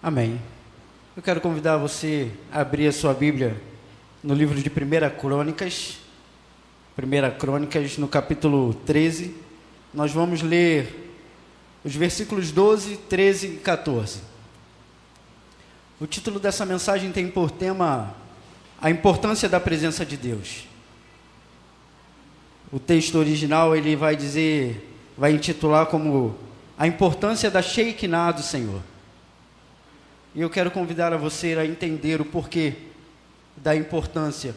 Amém. 0.00 0.40
Eu 1.16 1.22
quero 1.24 1.40
convidar 1.40 1.76
você 1.76 2.30
a 2.52 2.60
abrir 2.60 2.86
a 2.86 2.92
sua 2.92 3.12
Bíblia 3.12 3.60
no 4.22 4.32
livro 4.32 4.56
de 4.56 4.68
1 4.68 5.18
Crônicas, 5.18 5.98
1 6.96 7.36
Crônicas, 7.36 7.98
no 7.98 8.06
capítulo 8.06 8.74
13. 8.86 9.34
Nós 9.92 10.12
vamos 10.12 10.40
ler 10.40 11.12
os 11.84 11.96
versículos 11.96 12.52
12, 12.52 12.96
13 13.08 13.46
e 13.48 13.56
14. 13.56 14.20
O 16.00 16.06
título 16.06 16.38
dessa 16.38 16.64
mensagem 16.64 17.10
tem 17.10 17.28
por 17.28 17.50
tema 17.50 18.14
a 18.80 18.90
importância 18.90 19.48
da 19.48 19.58
presença 19.58 20.06
de 20.06 20.16
Deus. 20.16 20.68
O 22.70 22.78
texto 22.78 23.16
original 23.16 23.74
ele 23.74 23.96
vai 23.96 24.14
dizer, 24.14 24.96
vai 25.16 25.32
intitular 25.32 25.86
como 25.86 26.38
a 26.78 26.86
importância 26.86 27.50
da 27.50 27.60
Shekinah 27.60 28.30
do 28.30 28.42
Senhor. 28.44 28.80
E 30.38 30.40
eu 30.40 30.48
quero 30.48 30.70
convidar 30.70 31.12
a 31.12 31.16
você 31.16 31.56
a 31.58 31.66
entender 31.66 32.20
o 32.20 32.24
porquê 32.24 32.74
da 33.56 33.74
importância, 33.74 34.54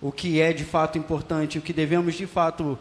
o 0.00 0.12
que 0.12 0.40
é 0.40 0.52
de 0.52 0.64
fato 0.64 0.98
importante, 0.98 1.58
o 1.58 1.60
que 1.60 1.72
devemos 1.72 2.14
de 2.14 2.28
fato 2.28 2.78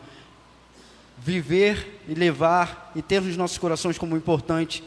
viver 1.17 2.03
e 2.07 2.13
levar 2.13 2.91
e 2.95 3.01
ter 3.01 3.19
nos 3.19 3.35
nossos 3.35 3.57
corações 3.57 3.97
como 3.97 4.15
importante. 4.15 4.83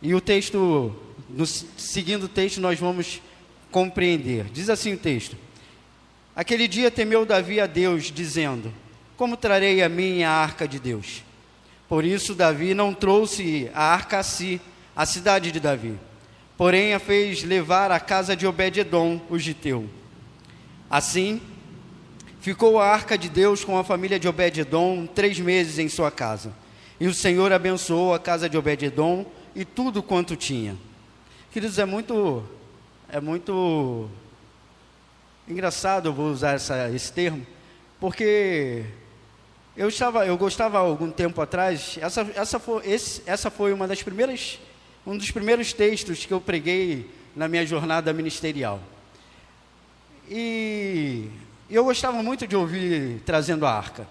E 0.00 0.14
o 0.14 0.20
texto, 0.20 0.94
no, 1.28 1.44
seguindo 1.44 2.26
o 2.26 2.28
texto, 2.28 2.60
nós 2.60 2.78
vamos 2.78 3.20
compreender. 3.72 4.44
Diz 4.52 4.70
assim 4.70 4.92
o 4.92 4.98
texto: 4.98 5.36
Aquele 6.36 6.68
dia 6.68 6.92
temeu 6.92 7.26
Davi 7.26 7.58
a 7.58 7.66
Deus, 7.66 8.12
dizendo: 8.12 8.72
Como 9.16 9.36
trarei 9.36 9.82
a 9.82 9.88
minha 9.88 10.30
arca 10.30 10.68
de 10.68 10.78
Deus? 10.78 11.24
Por 11.88 12.04
isso, 12.04 12.36
Davi 12.36 12.72
não 12.72 12.94
trouxe 12.94 13.68
a 13.74 13.82
arca 13.82 14.20
a 14.20 14.22
si 14.22 14.60
a 14.96 15.04
cidade 15.04 15.50
de 15.50 15.60
Davi. 15.60 15.98
Porém, 16.56 16.94
a 16.94 17.00
fez 17.00 17.42
levar 17.42 17.90
à 17.90 17.98
casa 17.98 18.36
de 18.36 18.46
Obed-edom, 18.46 19.20
o 19.28 19.38
giteu. 19.38 19.88
Assim, 20.88 21.40
ficou 22.40 22.78
a 22.78 22.86
arca 22.86 23.18
de 23.18 23.28
Deus 23.28 23.64
com 23.64 23.76
a 23.76 23.82
família 23.82 24.20
de 24.20 24.28
Obed-edom 24.28 25.06
três 25.06 25.40
meses 25.40 25.78
em 25.78 25.88
sua 25.88 26.10
casa. 26.10 26.52
E 27.00 27.08
o 27.08 27.14
Senhor 27.14 27.52
abençoou 27.52 28.14
a 28.14 28.20
casa 28.20 28.48
de 28.48 28.56
Obed-edom 28.56 29.26
e 29.54 29.64
tudo 29.64 30.02
quanto 30.02 30.36
tinha. 30.36 30.76
Queridos, 31.50 31.78
é 31.78 31.84
muito, 31.84 32.44
é 33.08 33.20
muito 33.20 34.08
engraçado, 35.48 36.08
eu 36.08 36.12
vou 36.12 36.30
usar 36.30 36.52
essa, 36.52 36.88
esse 36.90 37.12
termo, 37.12 37.44
porque 37.98 38.84
eu 39.76 39.88
estava, 39.88 40.24
eu 40.24 40.36
gostava 40.36 40.78
algum 40.78 41.10
tempo 41.10 41.40
atrás. 41.40 41.98
Essa, 42.00 42.26
essa 42.34 42.58
foi, 42.60 42.86
esse, 42.86 43.22
essa 43.26 43.50
foi 43.50 43.72
uma 43.72 43.88
das 43.88 44.02
primeiras 44.02 44.60
um 45.06 45.16
dos 45.16 45.30
primeiros 45.30 45.72
textos 45.72 46.24
que 46.24 46.32
eu 46.32 46.40
preguei 46.40 47.10
na 47.36 47.48
minha 47.48 47.66
jornada 47.66 48.12
ministerial. 48.12 48.80
E 50.28 51.28
eu 51.70 51.84
gostava 51.84 52.22
muito 52.22 52.46
de 52.46 52.56
ouvir 52.56 53.20
trazendo 53.26 53.66
a 53.66 53.72
arca. 53.72 54.06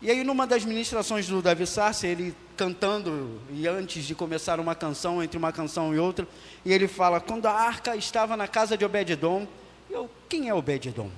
E 0.00 0.10
aí, 0.10 0.22
numa 0.22 0.46
das 0.46 0.64
ministrações 0.64 1.26
do 1.26 1.42
Davi 1.42 1.66
Sarce, 1.66 2.06
ele 2.06 2.34
cantando, 2.56 3.40
e 3.52 3.66
antes 3.66 4.04
de 4.04 4.14
começar 4.14 4.60
uma 4.60 4.74
canção, 4.74 5.22
entre 5.22 5.36
uma 5.36 5.52
canção 5.52 5.94
e 5.94 5.98
outra, 5.98 6.26
e 6.64 6.72
ele 6.72 6.86
fala: 6.86 7.20
Quando 7.20 7.46
a 7.46 7.52
arca 7.52 7.96
estava 7.96 8.36
na 8.36 8.46
casa 8.46 8.76
de 8.76 8.84
Obed-Edom, 8.84 9.46
eu, 9.90 10.08
quem 10.28 10.48
é 10.48 10.54
Obed-Edom? 10.54 11.10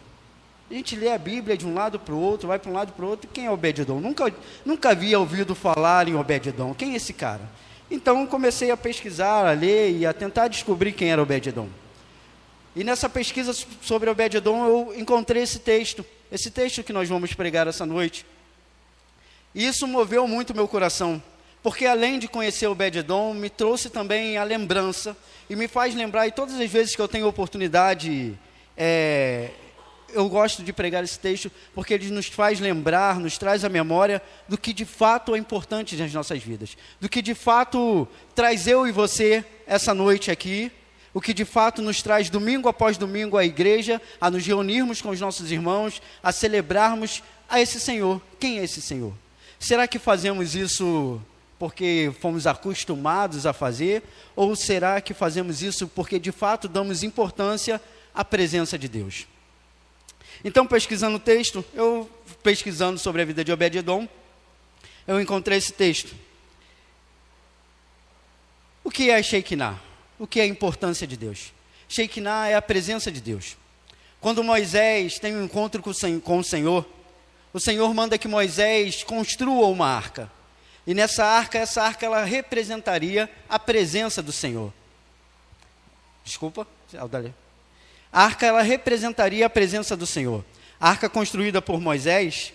A 0.71 0.75
gente 0.75 0.95
lê 0.95 1.13
a 1.13 1.19
Bíblia 1.19 1.57
de 1.57 1.67
um 1.67 1.75
lado 1.75 1.99
para 1.99 2.15
o 2.15 2.21
outro, 2.21 2.49
vai 2.49 2.59
para 2.59 2.71
um 2.71 2.75
lado 2.75 2.93
para 2.93 3.05
o 3.05 3.09
outro, 3.09 3.29
quem 3.33 3.47
é 3.47 3.51
Obed-Edom? 3.51 3.99
Nunca, 4.01 4.33
nunca 4.65 4.91
havia 4.91 5.19
ouvido 5.19 5.55
falar 5.55 6.09
em 6.09 6.15
Obed-Edom, 6.15 6.73
quem 6.75 6.93
é 6.93 6.97
esse 6.97 7.13
cara? 7.13 7.43
Então 7.91 8.27
comecei 8.27 8.71
a 8.71 8.77
pesquisar, 8.77 9.49
a 9.49 9.53
ler 9.53 9.91
e 9.91 10.07
a 10.07 10.13
tentar 10.13 10.49
descobrir 10.49 10.93
quem 10.93 11.11
era 11.11 11.21
Obed-edom. 11.21 11.69
E 12.77 12.85
nessa 12.85 13.09
pesquisa 13.09 13.53
sobre 13.83 14.09
Obed-edom 14.09 14.65
eu 14.67 14.95
encontrei 14.97 15.43
esse 15.43 15.59
texto, 15.59 16.07
esse 16.31 16.51
texto 16.51 16.85
que 16.85 16.93
nós 16.93 17.09
vamos 17.09 17.35
pregar 17.35 17.67
essa 17.67 17.85
noite. 17.85 18.25
E 19.53 19.67
isso 19.67 19.89
moveu 19.89 20.29
muito 20.29 20.55
meu 20.55 20.69
coração, 20.69 21.21
porque 21.63 21.85
além 21.85 22.21
de 22.21 22.29
conhecer 22.29 22.69
Obed-edom, 22.69 23.35
me 23.35 23.51
trouxe 23.51 23.91
também 23.91 24.39
a 24.39 24.45
lembrança 24.45 25.17
e 25.49 25.57
me 25.57 25.67
faz 25.67 25.93
lembrar, 25.93 26.29
e 26.29 26.33
todas 26.33 26.61
as 26.61 26.71
vezes 26.71 26.95
que 26.95 27.03
eu 27.03 27.09
tenho 27.09 27.27
oportunidade, 27.27 28.39
é, 28.77 29.51
eu 30.13 30.29
gosto 30.29 30.63
de 30.63 30.73
pregar 30.73 31.03
esse 31.03 31.19
texto 31.19 31.51
porque 31.75 31.95
ele 31.95 32.11
nos 32.11 32.27
faz 32.27 32.61
lembrar, 32.61 33.19
nos 33.19 33.39
traz 33.39 33.65
a 33.65 33.69
memória 33.69 34.23
do 34.49 34.59
que 34.59 34.73
de 34.73 34.85
fato 34.85 35.35
é 35.35 35.39
importante 35.39 35.97
nas 35.97 36.13
nossas 36.13 36.43
vidas, 36.43 36.77
do 37.01 37.09
que 37.09 37.23
de 37.23 37.35
fato 37.35 38.07
traz 38.35 38.67
eu 38.67 38.87
e 38.87 38.93
você 38.93 39.45
essa 39.67 39.95
noite 39.95 40.31
aqui, 40.31 40.71
o 41.13 41.21
que 41.21 41.35
de 41.35 41.45
fato 41.45 41.83
nos 41.83 42.03
traz 42.03 42.31
domingo 42.31 42.69
após 42.69 42.97
domingo 42.97 43.37
à 43.37 43.45
igreja, 43.45 44.01
a 44.21 44.31
nos 44.31 44.47
reunirmos 44.47 45.03
com 45.03 45.11
os 45.11 45.21
nossos 45.21 45.51
irmãos, 45.51 46.01
a 46.23 46.33
celebrarmos 46.33 47.23
a 47.49 47.61
esse 47.61 47.81
Senhor. 47.81 48.21
Quem 48.39 48.59
é 48.59 48.65
esse 48.65 48.81
Senhor? 48.81 49.13
Será 49.59 49.87
que 49.87 49.99
fazemos 49.99 50.55
isso 50.55 51.21
porque 51.59 52.13
fomos 52.21 52.47
acostumados 52.47 53.45
a 53.45 53.53
fazer? 53.53 54.03
Ou 54.35 54.57
será 54.57 55.01
que 55.01 55.13
fazemos 55.13 55.63
isso 55.63 55.87
porque 55.89 56.19
de 56.19 56.33
fato 56.33 56.69
damos 56.69 57.03
importância 57.03 57.81
à 58.15 58.25
presença 58.25 58.79
de 58.79 58.89
Deus? 58.89 59.27
Então, 60.45 60.67
pesquisando 60.67 61.17
o 61.17 61.21
texto, 61.21 61.65
eu 61.75 62.11
pesquisando 62.43 62.99
sobre 62.99 63.23
a 63.23 63.25
vida 63.25 63.45
de 63.45 63.53
Obed-edom, 63.53 64.09
eu 65.07 65.21
encontrei 65.21 65.59
esse 65.59 65.73
texto. 65.73 66.15
O 68.83 68.91
que 68.91 69.11
é 69.11 69.23
Shekinah? 69.23 69.79
O 70.19 70.27
que 70.27 70.41
é 70.41 70.45
a 70.45 70.47
importância 70.47 71.07
de 71.07 71.17
Deus? 71.17 71.53
Shekinah 71.89 72.49
é 72.49 72.55
a 72.55 72.63
presença 72.63 73.11
de 73.11 73.21
Deus. 73.21 73.57
Quando 74.21 74.45
Moisés 74.45 75.19
tem 75.19 75.37
um 75.37 75.45
encontro 75.45 75.83
com 75.83 76.39
o 76.39 76.45
Senhor, 76.45 76.87
o 77.53 77.61
Senhor 77.61 77.93
manda 77.93 78.19
que 78.19 78.29
Moisés 78.29 79.03
construa 79.03 79.67
uma 79.67 79.89
arca. 79.89 80.31
E 80.87 80.95
nessa 80.95 81.25
arca, 81.25 81.59
essa 81.59 81.83
arca 81.83 82.07
ela 82.07 82.25
representaria 82.25 83.31
a 83.49 83.59
presença 83.59 84.23
do 84.23 84.33
Senhor. 84.33 84.73
Desculpa, 86.25 86.67
Aldalia. 86.97 87.35
A 88.13 88.25
arca 88.25 88.47
ela 88.47 88.63
representaria 88.63 89.47
a 89.47 89.51
presença 89.51 89.97
do 89.97 90.07
Senhor. 90.07 90.45
A 90.81 90.91
arca 90.91 91.09
construída 91.09 91.63
por 91.63 91.81
Moisés, 91.81 92.53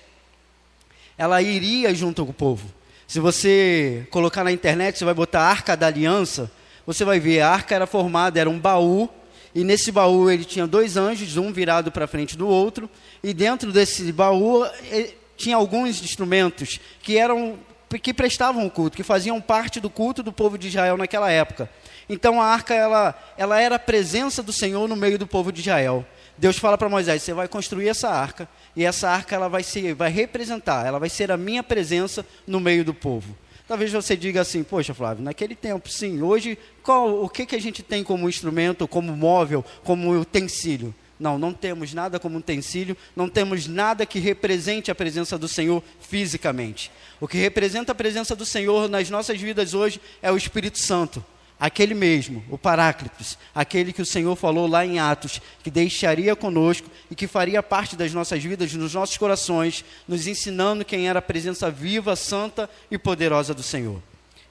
ela 1.17 1.41
iria 1.41 1.93
junto 1.93 2.25
com 2.25 2.31
o 2.31 2.33
povo. 2.33 2.73
Se 3.07 3.19
você 3.19 4.07
colocar 4.09 4.44
na 4.44 4.51
internet, 4.51 4.97
você 4.97 5.05
vai 5.05 5.13
botar 5.13 5.41
Arca 5.41 5.77
da 5.77 5.88
Aliança, 5.88 6.51
você 6.85 7.05
vai 7.05 7.19
ver 7.19 7.41
a 7.41 7.49
arca 7.49 7.75
era 7.75 7.85
formada, 7.85 8.39
era 8.39 8.49
um 8.49 8.59
baú, 8.59 9.09
e 9.53 9.63
nesse 9.63 9.91
baú 9.91 10.29
ele 10.29 10.44
tinha 10.44 10.65
dois 10.65 10.97
anjos, 10.97 11.38
um 11.38 11.53
virado 11.53 11.91
para 11.91 12.07
frente 12.07 12.35
do 12.35 12.47
outro, 12.47 12.89
e 13.23 13.33
dentro 13.33 13.71
desse 13.71 14.11
baú 14.11 14.65
eh, 14.65 15.13
tinha 15.38 15.55
alguns 15.55 16.01
instrumentos 16.01 16.79
que 17.01 17.17
eram 17.17 17.57
que 18.01 18.13
prestavam 18.13 18.65
o 18.65 18.71
culto, 18.71 18.97
que 18.97 19.03
faziam 19.03 19.39
parte 19.39 19.79
do 19.79 19.89
culto 19.89 20.21
do 20.21 20.33
povo 20.33 20.57
de 20.57 20.67
Israel 20.67 20.97
naquela 20.97 21.31
época. 21.31 21.69
Então 22.07 22.41
a 22.41 22.45
arca 22.45 22.73
ela, 22.73 23.16
ela 23.38 23.59
era 23.59 23.75
a 23.75 23.79
presença 23.79 24.43
do 24.43 24.53
Senhor 24.53 24.88
no 24.88 24.95
meio 24.95 25.17
do 25.17 25.25
povo 25.25 25.51
de 25.51 25.61
Israel. 25.61 26.05
Deus 26.38 26.57
fala 26.57 26.77
para 26.77 26.89
Moisés: 26.89 27.23
você 27.23 27.33
vai 27.33 27.47
construir 27.47 27.88
essa 27.88 28.09
arca 28.09 28.47
e 28.75 28.85
essa 28.85 29.09
arca 29.09 29.35
ela 29.35 29.47
vai 29.47 29.63
vai 29.95 30.11
representar, 30.11 30.85
ela 30.85 30.99
vai 30.99 31.09
ser 31.09 31.31
a 31.31 31.38
minha 31.38 31.63
presença 31.63 32.25
no 32.45 32.59
meio 32.59 32.83
do 32.83 32.94
povo. 32.94 33.35
Talvez 33.67 33.91
você 33.91 34.15
diga 34.15 34.41
assim, 34.41 34.63
poxa 34.63 34.94
Flávio, 34.94 35.23
naquele 35.23 35.55
tempo, 35.55 35.89
sim. 35.89 36.21
Hoje, 36.21 36.55
qual, 36.83 37.23
o 37.23 37.27
que, 37.27 37.47
que 37.47 37.55
a 37.55 37.61
gente 37.61 37.81
tem 37.81 38.03
como 38.03 38.29
instrumento, 38.29 38.88
como 38.88 39.15
móvel, 39.15 39.65
como 39.83 40.11
utensílio? 40.19 40.94
Não, 41.19 41.39
não 41.39 41.51
temos 41.51 41.91
nada 41.91 42.19
como 42.19 42.38
utensílio, 42.38 42.95
não 43.15 43.27
temos 43.27 43.65
nada 43.65 44.05
que 44.05 44.19
represente 44.19 44.91
a 44.91 44.95
presença 44.95 45.35
do 45.35 45.47
Senhor 45.47 45.81
fisicamente. 45.99 46.91
O 47.19 47.27
que 47.27 47.38
representa 47.38 47.91
a 47.91 47.95
presença 47.95 48.35
do 48.35 48.45
Senhor 48.45 48.88
nas 48.88 49.09
nossas 49.09 49.41
vidas 49.41 49.73
hoje 49.73 49.99
é 50.21 50.31
o 50.31 50.38
Espírito 50.38 50.77
Santo 50.77 51.25
aquele 51.60 51.94
mesmo, 51.94 52.44
o 52.50 52.57
Paráclitos, 52.57 53.38
aquele 53.54 53.94
que 53.94 54.02
o 54.02 54.06
Senhor 54.06 54.36
falou 54.36 54.68
lá 54.68 54.86
em 54.86 55.00
Atos, 55.00 55.42
que 55.63 55.72
deixaria 55.72 56.36
conosco 56.36 56.90
e 57.10 57.16
que 57.16 57.28
faria 57.28 57.63
parte 57.63 57.96
das 57.96 58.13
nossas 58.13 58.44
vidas, 58.44 58.74
nos 58.74 58.94
nossos 58.94 59.18
corações, 59.18 59.84
nos 60.07 60.28
ensinando 60.28 60.86
quem 60.86 61.07
era 61.07 61.19
a 61.19 61.22
presença 61.22 61.72
viva, 61.72 62.16
santa 62.16 62.69
e 62.92 62.98
poderosa 62.98 63.54
do 63.54 63.63
Senhor. 63.63 64.02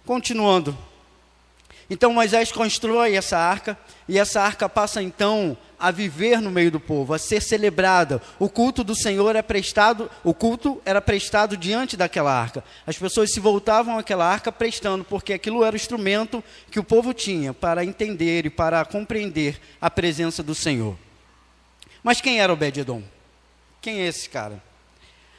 Continuando. 0.07 0.77
Então 1.89 2.13
Moisés 2.13 2.51
constrói 2.51 3.15
essa 3.15 3.39
arca, 3.39 3.79
e 4.09 4.19
essa 4.19 4.41
arca 4.41 4.69
passa 4.69 5.03
então 5.03 5.57
a 5.85 5.91
viver 5.91 6.41
no 6.41 6.51
meio 6.51 6.71
do 6.71 6.81
povo, 6.81 7.13
a 7.13 7.19
ser 7.19 7.43
celebrada. 7.43 8.23
O 8.39 8.49
culto 8.49 8.83
do 8.83 8.97
Senhor 8.97 9.37
é 9.37 9.43
prestado, 9.43 10.11
o 10.25 10.33
culto 10.33 10.81
era 10.83 10.99
prestado 10.99 11.59
diante 11.59 11.95
daquela 11.95 12.33
arca. 12.33 12.65
As 12.87 12.97
pessoas 12.97 13.31
se 13.31 13.39
voltavam 13.39 13.99
àquela 13.99 14.25
arca 14.25 14.51
prestando, 14.51 15.05
porque 15.05 15.35
aquilo 15.35 15.63
era 15.63 15.75
o 15.75 15.77
instrumento 15.77 16.43
que 16.71 16.81
o 16.81 16.85
povo 16.85 17.13
tinha 17.13 17.53
para 17.53 17.85
entender 17.85 18.47
e 18.47 18.51
para 18.51 18.83
compreender 18.87 19.61
a 19.79 19.91
presença 19.91 20.43
do 20.43 20.55
Senhor. 20.55 20.97
Mas 22.03 22.19
quem 22.19 22.41
era 22.41 22.51
Obed-edom? 22.51 23.03
Quem 23.83 24.01
é 24.01 24.07
esse 24.07 24.27
cara? 24.31 24.63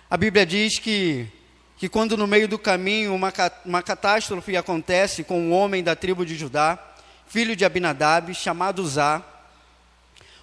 A 0.07 0.15
Bíblia 0.15 0.45
diz 0.45 0.77
que 0.77 1.27
que 1.75 1.89
quando 1.89 2.15
no 2.15 2.27
meio 2.27 2.47
do 2.47 2.57
caminho 2.57 3.13
uma, 3.13 3.33
uma 3.65 3.81
catástrofe 3.81 4.56
acontece 4.56 5.24
com 5.24 5.42
um 5.42 5.51
homem 5.51 5.83
da 5.83 5.95
tribo 5.95 6.24
de 6.24 6.36
Judá, 6.36 6.80
filho 7.27 7.56
de 7.56 7.65
Abinadab, 7.65 8.33
chamado 8.33 8.88
Zá, 8.88 9.35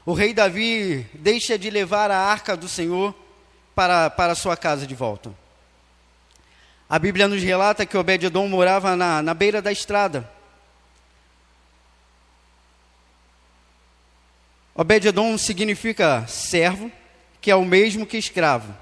o 0.05 0.13
rei 0.13 0.35
Davi 0.35 1.07
deixa 1.15 1.59
de 1.59 1.71
levar 1.71 2.11
a 2.11 2.19
arca 2.19 2.57
do 2.57 2.69
Senhor 2.69 3.15
para, 3.75 4.11
para 4.11 4.35
sua 4.35 4.57
casa 4.57 4.87
de 4.87 4.95
volta. 4.95 5.33
A 6.89 6.99
Bíblia 6.99 7.29
nos 7.29 7.43
relata 7.43 7.87
que 7.87 7.97
Obed-Edom 7.97 8.49
morava 8.49 8.95
na, 8.97 9.23
na 9.23 9.33
beira 9.33 9.63
da 9.63 9.73
estrada. 9.73 10.31
Obed-Edom 14.75 15.39
significa 15.39 16.27
servo, 16.27 16.91
que 17.41 17.51
é 17.51 17.57
o 17.57 17.65
mesmo 17.65 18.05
que 18.05 18.17
escravo. 18.17 18.75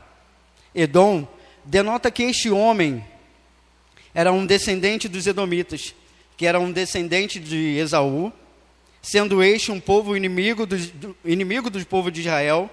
Edom 0.74 1.26
denota 1.64 2.10
que 2.10 2.22
este 2.22 2.50
homem 2.50 3.04
era 4.14 4.32
um 4.32 4.46
descendente 4.46 5.08
dos 5.08 5.26
Edomitas, 5.26 5.94
que 6.36 6.46
era 6.46 6.58
um 6.58 6.72
descendente 6.72 7.38
de 7.38 7.76
Esaú, 7.76 8.32
sendo 9.02 9.42
este 9.42 9.70
um 9.70 9.80
povo 9.80 10.16
inimigo 10.16 10.66
do, 10.66 10.76
do, 10.76 11.16
inimigo 11.24 11.70
do 11.70 11.84
povo 11.86 12.10
de 12.10 12.20
Israel. 12.20 12.70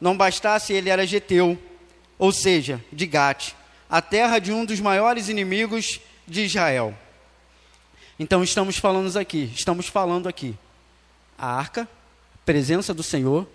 Não 0.00 0.16
bastasse 0.16 0.72
ele 0.72 0.90
era 0.90 1.06
geteu, 1.06 1.58
ou 2.18 2.32
seja, 2.32 2.82
de 2.92 3.06
Gate, 3.06 3.52
a 3.88 4.02
terra 4.02 4.38
de 4.38 4.52
um 4.52 4.64
dos 4.64 4.80
maiores 4.80 5.28
inimigos 5.28 6.00
de 6.26 6.44
Israel. 6.44 6.94
Então 8.18 8.42
estamos 8.42 8.76
falando 8.76 9.16
aqui, 9.16 9.50
estamos 9.54 9.88
falando 9.88 10.28
aqui. 10.28 10.54
A 11.36 11.46
arca, 11.46 11.88
presença 12.44 12.94
do 12.94 13.02
Senhor, 13.02 13.46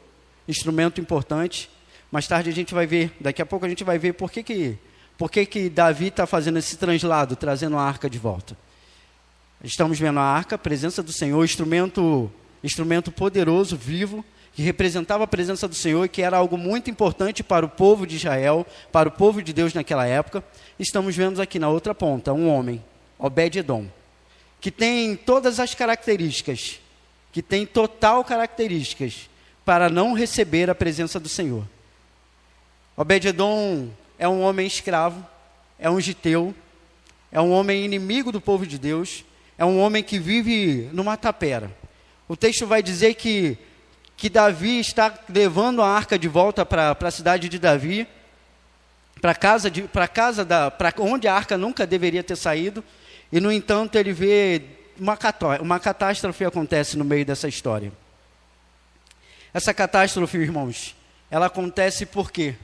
instrumento 0.48 1.00
importante, 1.00 1.70
mais 2.12 2.28
tarde 2.28 2.50
a 2.50 2.54
gente 2.54 2.74
vai 2.74 2.86
ver, 2.86 3.12
daqui 3.20 3.42
a 3.42 3.46
pouco 3.46 3.66
a 3.66 3.70
gente 3.70 3.84
vai 3.84 3.98
ver 3.98 4.14
por 4.14 4.32
que, 4.32 4.44
que, 4.44 4.78
por 5.18 5.30
que, 5.30 5.46
que 5.46 5.70
Davi 5.70 6.08
está 6.08 6.26
fazendo 6.26 6.58
esse 6.58 6.76
translado, 6.76 7.36
trazendo 7.36 7.78
a 7.78 7.84
arca 7.84 8.10
de 8.10 8.18
volta. 8.18 8.58
Estamos 9.64 10.00
vendo 10.00 10.20
a 10.20 10.24
arca, 10.24 10.56
a 10.56 10.60
presença 10.60 11.04
do 11.04 11.12
Senhor, 11.12 11.44
instrumento, 11.44 12.32
instrumento 12.64 13.12
poderoso, 13.12 13.76
vivo, 13.76 14.24
que 14.54 14.62
representava 14.62 15.26
a 15.26 15.28
presença 15.28 15.68
do 15.68 15.76
Senhor 15.76 16.06
e 16.06 16.10
que 16.10 16.22
era 16.22 16.38
algo 16.38 16.58
muito 16.58 16.90
importante 16.90 17.44
para 17.44 17.66
o 17.66 17.70
povo 17.70 18.08
de 18.08 18.16
Israel, 18.16 18.66
para 18.90 19.10
o 19.10 19.12
povo 19.12 19.42
de 19.42 19.52
Deus 19.52 19.74
naquela 19.74 20.06
época. 20.06 20.44
Estamos 20.80 21.14
vendo 21.14 21.42
aqui 21.42 21.60
na 21.60 21.68
outra 21.68 21.94
ponta 21.94 22.32
um 22.32 22.48
homem, 22.48 22.84
Obed-Edom, 23.18 23.88
que 24.62 24.72
tem 24.72 25.18
todas 25.18 25.60
as 25.60 25.76
características, 25.76 26.80
que 27.32 27.42
tem 27.42 27.66
total 27.66 28.24
características 28.24 29.30
para 29.66 29.90
não 29.90 30.14
receber 30.14 30.70
a 30.70 30.76
presença 30.76 31.20
do 31.20 31.28
Senhor. 31.28 31.68
Obed-Edom 32.96 33.90
é 34.18 34.28
um 34.28 34.42
homem 34.42 34.66
escravo, 34.66 35.26
é 35.78 35.90
um 35.90 36.00
giteu, 36.00 36.56
é 37.30 37.42
um 37.42 37.52
homem 37.52 37.84
inimigo 37.84 38.32
do 38.32 38.42
povo 38.42 38.66
de 38.66 38.78
Deus, 38.78 39.24
é 39.60 39.66
um 39.66 39.78
homem 39.78 40.02
que 40.02 40.18
vive 40.18 40.90
numa 40.94 41.18
tapera. 41.18 41.70
O 42.30 42.38
texto 42.38 42.66
vai 42.66 42.82
dizer 42.82 43.16
que, 43.16 43.58
que 44.16 44.30
Davi 44.30 44.80
está 44.80 45.14
levando 45.28 45.82
a 45.82 45.90
arca 45.90 46.18
de 46.18 46.30
volta 46.30 46.66
para 46.66 46.96
a 46.98 47.12
cidade 47.12 47.50
de 47.50 47.60
Davi, 47.60 48.08
para 49.20 49.36
casa 49.36 49.70
de, 49.70 49.82
para 49.82 50.08
casa 50.08 50.46
da, 50.46 50.72
para 50.72 50.94
onde 51.00 51.28
a 51.28 51.36
arca 51.36 51.58
nunca 51.58 51.86
deveria 51.86 52.24
ter 52.24 52.38
saído, 52.38 52.82
e 53.34 53.42
no 53.42 53.52
entanto 53.52 53.98
ele 53.98 54.14
vê 54.14 54.62
uma, 54.98 55.18
uma 55.60 55.78
catástrofe 55.78 56.46
acontece 56.46 56.98
no 56.98 57.04
meio 57.04 57.26
dessa 57.26 57.50
história. 57.50 57.92
Essa 59.54 59.74
catástrofe, 59.74 60.38
irmãos, 60.38 60.96
ela 61.30 61.48
acontece 61.48 62.06
por 62.06 62.32
quê? 62.32 62.56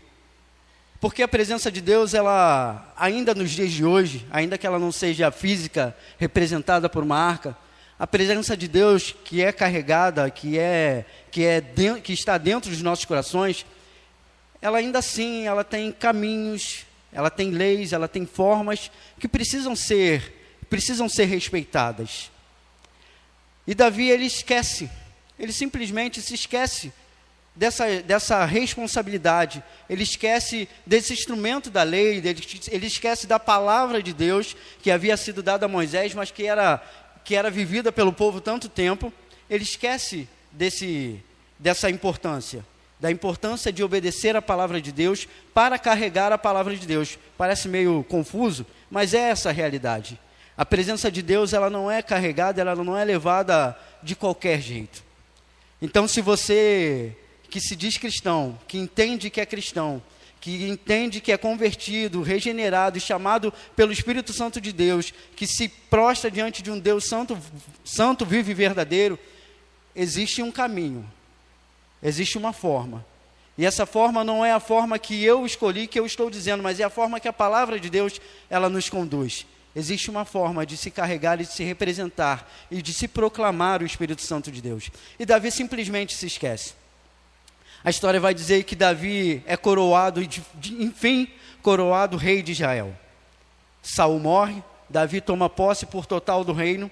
Porque 1.06 1.22
a 1.22 1.28
presença 1.28 1.72
de 1.72 1.82
Deus, 1.82 2.16
ela 2.16 2.92
ainda 2.98 3.36
nos 3.36 3.52
dias 3.52 3.72
de 3.72 3.86
hoje, 3.86 4.26
ainda 4.32 4.58
que 4.58 4.66
ela 4.66 4.80
não 4.80 4.92
seja 4.92 5.30
física 5.30 5.96
representada 6.18 6.90
por 6.90 7.04
uma 7.04 7.16
arca, 7.16 7.56
a 8.00 8.08
presença 8.08 8.58
de 8.58 8.68
Deus 8.68 9.16
que 9.24 9.40
é 9.40 9.52
carregada, 9.52 10.28
que 10.32 10.58
é 10.58 11.06
que 11.30 11.46
é 11.46 11.64
que 12.04 12.12
está 12.12 12.40
dentro 12.40 12.72
dos 12.72 12.82
nossos 12.82 13.06
corações, 13.06 13.68
ela 14.60 14.80
ainda 14.80 14.98
assim, 14.98 15.46
ela 15.46 15.64
tem 15.64 15.92
caminhos, 15.92 16.88
ela 17.14 17.30
tem 17.30 17.52
leis, 17.52 17.94
ela 17.94 18.08
tem 18.08 18.26
formas 18.26 18.90
que 19.20 19.28
precisam 19.28 19.76
ser 19.76 20.58
precisam 20.72 21.08
ser 21.08 21.26
respeitadas. 21.26 22.32
E 23.68 23.76
Davi 23.76 24.10
ele 24.10 24.26
esquece, 24.26 24.90
ele 25.38 25.54
simplesmente 25.54 26.20
se 26.20 26.34
esquece 26.34 26.92
dessa, 27.56 28.02
dessa 28.02 28.44
responsabilidade, 28.44 29.64
ele 29.90 30.04
esquece 30.04 30.68
desse 30.86 31.14
instrumento 31.14 31.70
da 31.70 31.84
lei, 31.84 32.22
ele 32.70 32.88
esquece 32.88 33.26
da 33.26 33.40
palavra 33.40 34.04
de 34.04 34.14
Deus 34.14 34.56
que 34.82 34.92
havia 34.92 35.16
sido 35.16 35.42
dada 35.42 35.66
a 35.66 35.70
Moisés, 35.70 36.14
mas 36.14 36.32
que 36.32 36.46
era, 36.46 36.84
que 37.24 37.36
era 37.36 37.50
vivida 37.50 37.92
pelo 37.92 38.12
povo 38.12 38.42
tanto 38.42 38.68
tempo, 38.68 39.12
ele 39.50 39.64
esquece 39.64 40.28
desse, 40.52 41.24
dessa 41.58 41.90
importância, 41.90 42.66
da 43.00 43.10
importância 43.10 43.72
de 43.72 43.84
obedecer 43.84 44.36
a 44.36 44.42
palavra 44.42 44.82
de 44.82 44.92
Deus 44.92 45.28
para 45.54 45.80
carregar 45.80 46.32
a 46.34 46.38
palavra 46.38 46.76
de 46.76 46.86
Deus. 46.86 47.18
Parece 47.38 47.70
meio 47.70 48.06
confuso, 48.10 48.66
mas 48.90 49.14
é 49.14 49.30
essa 49.30 49.50
a 49.50 49.54
realidade. 49.54 50.20
A 50.58 50.66
presença 50.66 51.12
de 51.12 51.22
Deus 51.22 51.54
ela 51.54 51.70
não 51.70 51.92
é 51.92 52.02
carregada, 52.02 52.62
ela 52.62 52.76
não 52.76 52.98
é 52.98 53.04
levada 53.04 53.78
de 54.02 54.16
qualquer 54.16 54.62
jeito. 54.62 55.04
Então, 55.82 56.08
se 56.08 56.22
você 56.22 57.16
que 57.56 57.62
se 57.62 57.74
diz 57.74 57.98
cristão, 57.98 58.60
que 58.68 58.78
entende 58.78 59.30
que 59.30 59.40
é 59.40 59.46
cristão, 59.46 60.04
que 60.42 60.68
entende 60.68 61.22
que 61.22 61.32
é 61.32 61.38
convertido, 61.38 62.22
regenerado 62.22 62.98
e 62.98 63.02
chamado 63.02 63.54
pelo 63.78 63.94
Espírito 63.94 64.34
Santo 64.34 64.60
de 64.60 64.74
Deus, 64.74 65.14
que 65.38 65.48
se 65.48 65.70
prostra 65.70 66.30
diante 66.30 66.62
de 66.62 66.70
um 66.70 66.78
Deus 66.78 67.06
santo, 67.06 67.38
santo, 67.86 68.26
vivo 68.26 68.52
e 68.52 68.54
verdadeiro, 68.54 69.18
existe 69.96 70.44
um 70.44 70.52
caminho, 70.52 71.10
existe 72.04 72.38
uma 72.38 72.52
forma. 72.52 73.06
E 73.58 73.66
essa 73.66 73.86
forma 73.86 74.22
não 74.22 74.44
é 74.44 74.52
a 74.52 74.60
forma 74.60 75.00
que 75.00 75.24
eu 75.24 75.46
escolhi, 75.46 75.88
que 75.88 75.98
eu 75.98 76.06
estou 76.06 76.30
dizendo, 76.30 76.62
mas 76.62 76.82
é 76.82 76.84
a 76.84 76.90
forma 76.90 77.22
que 77.22 77.30
a 77.30 77.32
palavra 77.32 77.80
de 77.80 77.90
Deus 77.90 78.20
ela 78.50 78.68
nos 78.68 78.90
conduz. 78.90 79.46
Existe 79.74 80.10
uma 80.10 80.26
forma 80.26 80.66
de 80.66 80.76
se 80.76 80.92
carregar 80.92 81.40
e 81.40 81.46
de 81.46 81.54
se 81.54 81.64
representar 81.64 82.52
e 82.70 82.82
de 82.82 82.94
se 82.94 83.08
proclamar 83.08 83.82
o 83.82 83.86
Espírito 83.86 84.24
Santo 84.24 84.52
de 84.52 84.62
Deus. 84.62 84.92
E 85.18 85.26
Davi 85.26 85.50
simplesmente 85.52 86.14
se 86.18 86.26
esquece. 86.26 86.84
A 87.86 87.92
história 87.92 88.20
vai 88.20 88.34
dizer 88.34 88.64
que 88.64 88.76
Davi 88.76 89.44
é 89.46 89.56
coroado, 89.56 90.20
enfim, 90.72 91.28
coroado 91.62 92.18
rei 92.18 92.42
de 92.42 92.52
Israel. 92.52 92.98
Saul 93.84 94.20
morre, 94.20 94.64
Davi 94.90 95.22
toma 95.22 95.48
posse 95.48 95.86
por 95.86 96.08
total 96.08 96.44
do 96.44 96.52
reino, 96.52 96.90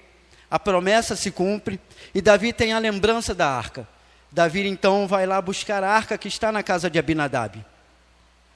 a 0.52 0.60
promessa 0.60 1.16
se 1.16 1.32
cumpre 1.32 1.80
e 2.14 2.22
Davi 2.22 2.54
tem 2.54 2.74
a 2.74 2.78
lembrança 2.78 3.34
da 3.34 3.50
arca. 3.50 3.88
Davi 4.32 4.68
então 4.68 5.08
vai 5.08 5.26
lá 5.26 5.42
buscar 5.42 5.84
a 5.84 5.90
arca 5.90 6.16
que 6.16 6.28
está 6.28 6.52
na 6.52 6.62
casa 6.62 6.92
de 6.92 7.00
Abinadab. 7.00 7.66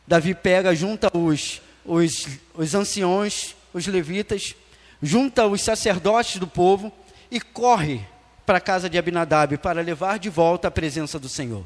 Davi 0.06 0.36
pega, 0.36 0.75
junta 0.75 1.10
os, 1.17 1.60
os, 1.84 2.27
os 2.53 2.75
anciões, 2.75 3.56
os 3.74 3.88
levitas, 3.88 4.53
junta 5.01 5.48
os 5.48 5.62
sacerdotes 5.63 6.38
do 6.38 6.46
povo 6.46 6.94
e 7.32 7.41
corre 7.41 8.06
para 8.46 8.60
a 8.60 8.62
casa 8.62 8.88
de 8.88 8.96
Abinadab 8.96 9.58
para 9.58 9.82
levar 9.82 10.20
de 10.20 10.29
volta 10.29 10.67
a 10.67 10.72
presença 10.72 11.17
do 11.17 11.27
Senhor. 11.27 11.65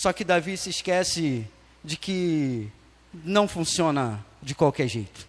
Só 0.00 0.14
que 0.14 0.24
Davi 0.24 0.56
se 0.56 0.70
esquece 0.70 1.46
de 1.84 1.94
que 1.94 2.72
não 3.12 3.46
funciona 3.46 4.24
de 4.40 4.54
qualquer 4.54 4.88
jeito. 4.88 5.28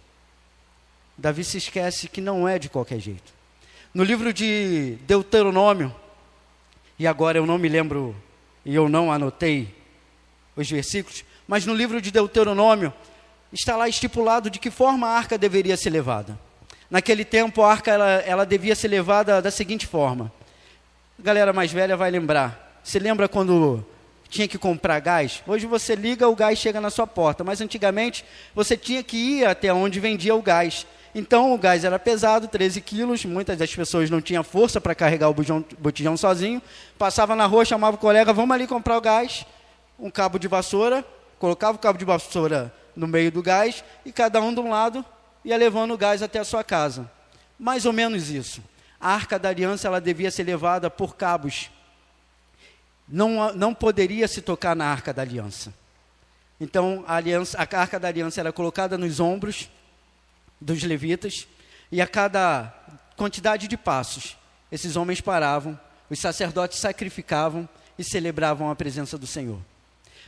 Davi 1.14 1.44
se 1.44 1.58
esquece 1.58 2.08
que 2.08 2.22
não 2.22 2.48
é 2.48 2.58
de 2.58 2.70
qualquer 2.70 2.98
jeito. 2.98 3.34
No 3.92 4.02
livro 4.02 4.32
de 4.32 4.96
Deuteronômio, 5.02 5.94
e 6.98 7.06
agora 7.06 7.36
eu 7.36 7.44
não 7.44 7.58
me 7.58 7.68
lembro 7.68 8.16
e 8.64 8.74
eu 8.74 8.88
não 8.88 9.12
anotei 9.12 9.76
os 10.56 10.70
versículos, 10.70 11.22
mas 11.46 11.66
no 11.66 11.74
livro 11.74 12.00
de 12.00 12.10
Deuteronômio 12.10 12.94
está 13.52 13.76
lá 13.76 13.90
estipulado 13.90 14.48
de 14.48 14.58
que 14.58 14.70
forma 14.70 15.06
a 15.06 15.18
arca 15.18 15.36
deveria 15.36 15.76
ser 15.76 15.90
levada. 15.90 16.40
Naquele 16.90 17.26
tempo 17.26 17.60
a 17.60 17.70
arca 17.70 17.90
ela, 17.90 18.10
ela 18.22 18.46
devia 18.46 18.74
ser 18.74 18.88
levada 18.88 19.42
da 19.42 19.50
seguinte 19.50 19.86
forma. 19.86 20.32
A 21.18 21.22
galera 21.22 21.52
mais 21.52 21.70
velha 21.70 21.94
vai 21.94 22.10
lembrar. 22.10 22.80
Você 22.82 22.98
lembra 22.98 23.28
quando 23.28 23.84
tinha 24.32 24.48
que 24.48 24.56
comprar 24.56 24.98
gás. 24.98 25.42
Hoje 25.46 25.66
você 25.66 25.94
liga, 25.94 26.26
o 26.26 26.34
gás 26.34 26.58
chega 26.58 26.80
na 26.80 26.88
sua 26.88 27.06
porta, 27.06 27.44
mas 27.44 27.60
antigamente 27.60 28.24
você 28.54 28.78
tinha 28.78 29.02
que 29.02 29.16
ir 29.16 29.44
até 29.44 29.70
onde 29.72 30.00
vendia 30.00 30.34
o 30.34 30.40
gás. 30.40 30.86
Então 31.14 31.52
o 31.52 31.58
gás 31.58 31.84
era 31.84 31.98
pesado, 31.98 32.48
13 32.48 32.80
quilos, 32.80 33.26
muitas 33.26 33.58
das 33.58 33.74
pessoas 33.74 34.08
não 34.08 34.22
tinham 34.22 34.42
força 34.42 34.80
para 34.80 34.94
carregar 34.94 35.28
o 35.28 35.34
botijão, 35.34 35.62
botijão 35.78 36.16
sozinho. 36.16 36.62
Passava 36.98 37.36
na 37.36 37.44
rua, 37.44 37.66
chamava 37.66 37.96
o 37.96 38.00
colega, 38.00 38.32
vamos 38.32 38.54
ali 38.54 38.66
comprar 38.66 38.96
o 38.96 39.02
gás, 39.02 39.44
um 39.98 40.10
cabo 40.10 40.38
de 40.38 40.48
vassoura, 40.48 41.04
colocava 41.38 41.76
o 41.76 41.78
cabo 41.78 41.98
de 41.98 42.04
vassoura 42.06 42.72
no 42.96 43.06
meio 43.06 43.30
do 43.30 43.42
gás 43.42 43.84
e 44.02 44.10
cada 44.10 44.40
um 44.40 44.54
de 44.54 44.60
um 44.60 44.70
lado 44.70 45.04
ia 45.44 45.58
levando 45.58 45.92
o 45.92 45.98
gás 45.98 46.22
até 46.22 46.38
a 46.38 46.44
sua 46.44 46.64
casa. 46.64 47.10
Mais 47.58 47.84
ou 47.84 47.92
menos 47.92 48.30
isso. 48.30 48.62
A 48.98 49.12
arca 49.12 49.38
da 49.38 49.50
aliança 49.50 49.88
ela 49.88 50.00
devia 50.00 50.30
ser 50.30 50.44
levada 50.44 50.88
por 50.88 51.16
cabos 51.16 51.70
não, 53.08 53.52
não 53.54 53.74
poderia 53.74 54.26
se 54.28 54.40
tocar 54.40 54.74
na 54.74 54.86
arca 54.86 55.12
da 55.12 55.22
aliança. 55.22 55.72
Então 56.60 57.04
a, 57.06 57.16
aliança, 57.16 57.58
a 57.58 57.78
arca 57.78 57.98
da 57.98 58.08
aliança 58.08 58.40
era 58.40 58.52
colocada 58.52 58.96
nos 58.96 59.20
ombros 59.20 59.68
dos 60.60 60.82
levitas, 60.82 61.48
e 61.90 62.00
a 62.00 62.06
cada 62.06 62.72
quantidade 63.16 63.66
de 63.68 63.76
passos, 63.76 64.36
esses 64.70 64.96
homens 64.96 65.20
paravam, 65.20 65.78
os 66.08 66.18
sacerdotes 66.18 66.78
sacrificavam 66.78 67.68
e 67.98 68.04
celebravam 68.04 68.70
a 68.70 68.76
presença 68.76 69.18
do 69.18 69.26
Senhor. 69.26 69.60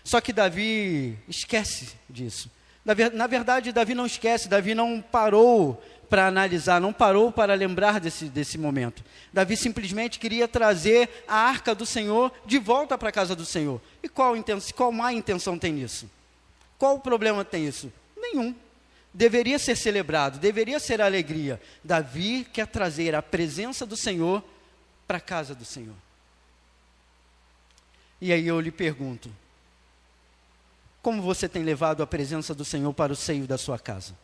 Só 0.02 0.21
que 0.21 0.33
Davi 0.33 1.19
esquece 1.28 1.95
disso. 2.11 2.50
Na 2.85 3.26
verdade, 3.26 3.73
Davi 3.73 3.95
não 3.95 4.04
esquece, 4.04 4.49
Davi 4.49 4.75
não 4.75 5.00
parou 5.00 5.83
para 6.08 6.26
analisar, 6.26 6.80
não 6.80 6.92
parou 6.92 7.32
para 7.32 7.54
lembrar 7.54 7.99
desse, 8.00 8.26
desse 8.26 8.58
momento. 8.58 9.04
Davi 9.32 9.56
simplesmente 9.56 10.18
queria 10.18 10.46
trazer 10.46 11.25
a 11.26 11.37
arca 11.37 11.75
do 11.75 11.87
Senhor 11.87 12.32
de 12.44 12.58
volta 12.58 12.96
para 12.96 13.08
a 13.08 13.12
casa 13.12 13.34
do 13.34 13.44
Senhor. 13.44 13.80
E 14.02 14.08
qual, 14.08 14.37
intenção, 14.37 14.75
qual 14.76 14.92
má 14.92 15.12
intenção 15.12 15.58
tem 15.58 15.73
nisso? 15.73 16.08
Qual 16.78 16.99
problema 17.00 17.44
tem 17.44 17.66
isso? 17.66 17.92
Nenhum. 18.16 18.54
Deveria 19.12 19.58
ser 19.58 19.76
celebrado, 19.76 20.38
deveria 20.38 20.80
ser 20.80 21.00
alegria. 21.00 21.61
Davi 21.82 22.46
quer 22.52 22.66
trazer 22.66 23.14
a 23.14 23.23
presença 23.23 23.87
do 23.87 23.96
Senhor 23.96 24.42
para 25.06 25.18
a 25.18 25.20
casa 25.20 25.54
do 25.54 25.64
Senhor. 25.64 25.94
E 28.20 28.32
aí 28.32 28.46
eu 28.46 28.61
lhe 28.61 28.73
pergunto: 28.73 29.30
como 31.00 31.23
você 31.23 31.49
tem 31.49 31.62
levado 31.62 32.02
a 32.02 32.06
presença 32.06 32.54
do 32.54 32.64
Senhor 32.64 32.92
para 32.92 33.12
o 33.12 33.16
seio 33.16 33.46
da 33.46 33.58
sua 33.58 33.78
casa? 33.78 34.24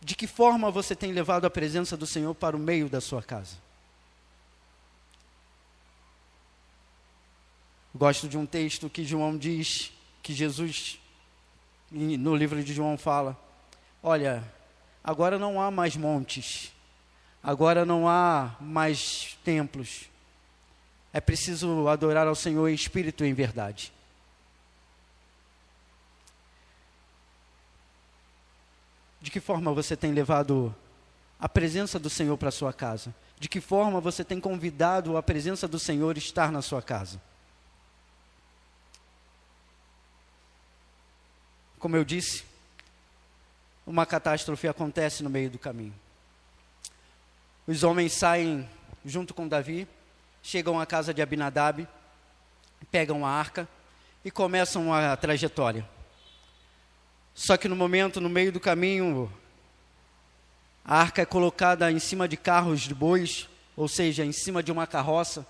De 0.00 0.14
que 0.14 0.26
forma 0.26 0.70
você 0.70 0.96
tem 0.96 1.12
levado 1.12 1.44
a 1.44 1.50
presença 1.50 1.96
do 1.96 2.06
Senhor 2.06 2.34
para 2.34 2.56
o 2.56 2.60
meio 2.60 2.88
da 2.88 3.00
sua 3.00 3.22
casa? 3.22 3.56
Gosto 7.94 8.28
de 8.28 8.38
um 8.38 8.46
texto 8.46 8.88
que 8.88 9.04
João 9.04 9.36
diz, 9.36 9.92
que 10.22 10.32
Jesus, 10.32 10.98
no 11.90 12.34
livro 12.34 12.62
de 12.62 12.72
João, 12.72 12.96
fala: 12.96 13.36
Olha, 14.02 14.42
agora 15.02 15.38
não 15.38 15.60
há 15.60 15.70
mais 15.70 15.96
montes, 15.96 16.72
agora 17.42 17.84
não 17.84 18.08
há 18.08 18.56
mais 18.60 19.36
templos, 19.44 20.08
é 21.12 21.20
preciso 21.20 21.88
adorar 21.88 22.26
ao 22.26 22.34
Senhor 22.34 22.68
em 22.68 22.74
espírito 22.74 23.24
e 23.24 23.28
em 23.28 23.34
verdade. 23.34 23.92
De 29.20 29.30
que 29.30 29.40
forma 29.40 29.72
você 29.72 29.96
tem 29.96 30.12
levado 30.12 30.74
a 31.38 31.48
presença 31.48 31.98
do 31.98 32.08
Senhor 32.08 32.36
para 32.36 32.50
sua 32.50 32.72
casa? 32.72 33.14
De 33.38 33.48
que 33.48 33.60
forma 33.60 34.00
você 34.00 34.24
tem 34.24 34.40
convidado 34.40 35.16
a 35.16 35.22
presença 35.22 35.66
do 35.66 35.78
Senhor 35.78 36.16
estar 36.16 36.50
na 36.50 36.62
sua 36.62 36.82
casa? 36.82 37.20
Como 41.78 41.96
eu 41.96 42.04
disse, 42.04 42.44
uma 43.86 44.04
catástrofe 44.04 44.68
acontece 44.68 45.22
no 45.22 45.30
meio 45.30 45.50
do 45.50 45.58
caminho. 45.58 45.94
Os 47.66 47.82
homens 47.82 48.12
saem 48.12 48.68
junto 49.04 49.32
com 49.32 49.48
Davi 49.48 49.88
chegam 50.42 50.80
à 50.80 50.86
casa 50.86 51.12
de 51.12 51.22
Abinadab, 51.22 51.86
pegam 52.90 53.26
a 53.26 53.30
arca 53.30 53.68
e 54.24 54.30
começam 54.30 54.92
a 54.92 55.16
trajetória. 55.16 55.86
Só 57.40 57.56
que 57.56 57.68
no 57.68 57.74
momento, 57.74 58.20
no 58.20 58.28
meio 58.28 58.52
do 58.52 58.60
caminho, 58.60 59.32
a 60.84 61.00
arca 61.00 61.22
é 61.22 61.24
colocada 61.24 61.90
em 61.90 61.98
cima 61.98 62.28
de 62.28 62.36
carros 62.36 62.82
de 62.82 62.94
bois, 62.94 63.48
ou 63.74 63.88
seja, 63.88 64.26
em 64.26 64.30
cima 64.30 64.62
de 64.62 64.70
uma 64.70 64.86
carroça. 64.86 65.46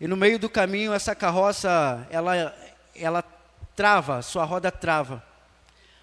E 0.00 0.06
no 0.06 0.16
meio 0.16 0.38
do 0.38 0.48
caminho, 0.48 0.92
essa 0.92 1.12
carroça, 1.12 2.06
ela, 2.10 2.56
ela 2.94 3.24
trava, 3.74 4.22
sua 4.22 4.44
roda 4.44 4.70
trava. 4.70 5.20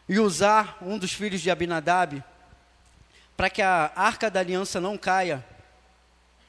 E 0.10 0.20
usar 0.20 0.78
um 0.82 0.98
dos 0.98 1.14
filhos 1.14 1.40
de 1.40 1.50
Abinadab, 1.50 2.22
para 3.38 3.50
que 3.50 3.62
a 3.62 3.94
arca 3.96 4.30
da 4.30 4.42
aliança 4.42 4.82
não 4.82 4.98
caia, 4.98 5.42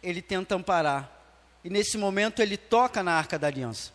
ele 0.02 0.20
tenta 0.20 0.56
amparar 0.56 1.08
e 1.62 1.70
nesse 1.70 1.96
momento 1.96 2.42
ele 2.42 2.56
toca 2.56 3.04
na 3.04 3.12
arca 3.12 3.38
da 3.38 3.46
aliança. 3.46 3.92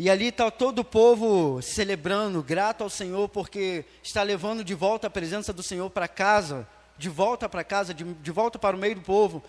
E 0.00 0.08
ali 0.08 0.26
está 0.26 0.48
todo 0.48 0.78
o 0.78 0.84
povo 0.84 1.60
celebrando, 1.60 2.40
grato 2.40 2.84
ao 2.84 2.88
Senhor, 2.88 3.28
porque 3.28 3.84
está 4.00 4.22
levando 4.22 4.62
de 4.62 4.72
volta 4.72 5.08
a 5.08 5.10
presença 5.10 5.52
do 5.52 5.60
Senhor 5.60 5.90
para 5.90 6.06
casa, 6.06 6.68
de 6.96 7.08
volta 7.08 7.48
para 7.48 7.64
casa, 7.64 7.92
de, 7.92 8.04
de, 8.04 8.30
volta 8.30 8.60
para 8.60 8.76
o 8.76 8.78
meio 8.78 8.94
do 8.94 9.00
povo. 9.00 9.42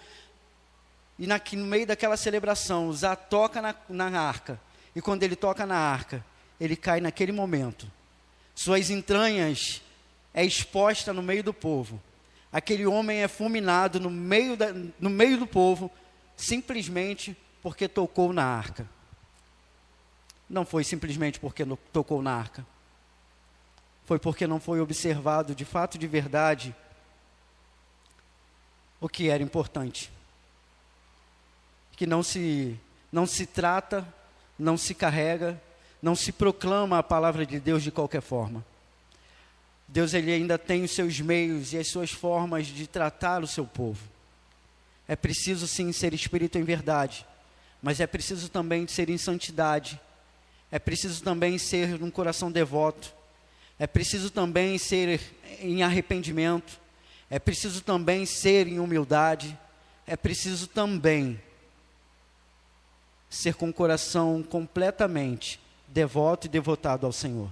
E 1.20 1.28
na, 1.28 1.40
no 1.54 1.66
meio 1.68 1.86
daquela 1.86 2.18
celebração, 2.18 2.92
Zá 2.92 3.16
toca 3.16 3.62
na, 3.62 3.76
na 3.88 4.20
arca. 4.20 4.60
E 4.96 5.02
quando 5.04 5.22
ele 5.22 5.36
toca 5.36 5.68
na 5.68 5.78
arca, 5.78 6.26
ele 6.60 6.76
cai 6.76 7.00
naquele 7.00 7.32
momento. 7.32 7.86
Suas 8.56 8.90
entranhas 8.90 9.84
é 10.34 10.44
exposta 10.44 11.14
no 11.14 11.22
meio 11.22 11.44
do 11.44 11.54
povo. 11.54 12.02
Aquele 12.52 12.88
homem 12.88 13.20
é 13.22 13.28
fulminado 13.28 14.00
no 14.00 14.10
meio, 14.10 14.58
da, 14.58 14.74
no 15.00 15.12
meio 15.12 15.38
do 15.38 15.46
povo, 15.46 15.92
simplesmente 16.36 17.38
porque 17.62 17.88
tocou 17.88 18.34
na 18.34 18.46
arca. 18.46 18.90
Não 20.50 20.66
foi 20.66 20.84
simplesmente 20.84 21.40
porque 21.40 21.64
tocou 21.94 22.22
na 22.22 22.34
arca. 22.34 22.66
Foi 24.06 24.18
porque 24.18 24.48
não 24.48 24.60
foi 24.60 24.82
observado 24.82 25.54
de 25.54 25.64
fato 25.64 25.98
de 25.98 26.08
verdade 26.08 26.76
o 29.00 29.08
que 29.08 29.30
era 29.30 29.44
importante. 29.44 30.12
Que 31.96 32.08
não 32.08 32.24
se 32.24 32.80
não 33.12 33.26
se 33.26 33.46
trata, 33.46 34.08
não 34.58 34.78
se 34.78 34.94
carrega, 34.94 35.60
não 36.02 36.16
se 36.16 36.32
proclama 36.32 37.00
a 37.00 37.04
palavra 37.04 37.46
de 37.46 37.60
Deus 37.60 37.84
de 37.84 37.92
qualquer 37.92 38.22
forma. 38.22 38.64
Deus 39.88 40.14
ele 40.14 40.32
ainda 40.32 40.58
tem 40.58 40.84
os 40.84 40.92
seus 40.92 41.20
meios 41.20 41.74
e 41.74 41.78
as 41.78 41.88
suas 41.88 42.12
formas 42.12 42.68
de 42.68 42.86
tratar 42.86 43.44
o 43.44 43.48
seu 43.48 43.66
povo. 43.66 44.02
É 45.08 45.16
preciso 45.16 45.68
sim 45.68 45.92
ser 45.92 46.14
espírito 46.14 46.60
em 46.60 46.64
verdade, 46.64 47.26
mas 47.82 48.00
é 48.00 48.06
preciso 48.06 48.50
também 48.50 48.88
ser 48.88 49.10
em 49.10 49.18
santidade. 49.18 50.00
É 50.72 50.78
preciso 50.78 51.24
também 51.24 51.58
ser 51.58 52.02
um 52.02 52.12
coração 52.12 52.52
devoto. 52.52 53.14
É 53.78 53.88
preciso 53.88 54.30
também 54.30 54.78
ser 54.78 55.20
em 55.60 55.84
arrependimento. 55.84 56.80
É 57.30 57.40
preciso 57.40 57.82
também 57.82 58.26
ser 58.26 58.68
em 58.68 58.80
humildade. 58.80 59.58
É 60.06 60.16
preciso 60.16 60.68
também 60.68 61.40
ser 63.30 63.54
com 63.56 63.70
o 63.70 63.74
coração 63.74 64.44
completamente 64.44 65.60
devoto 65.88 66.48
e 66.48 66.50
devotado 66.50 67.06
ao 67.06 67.12
Senhor. 67.12 67.52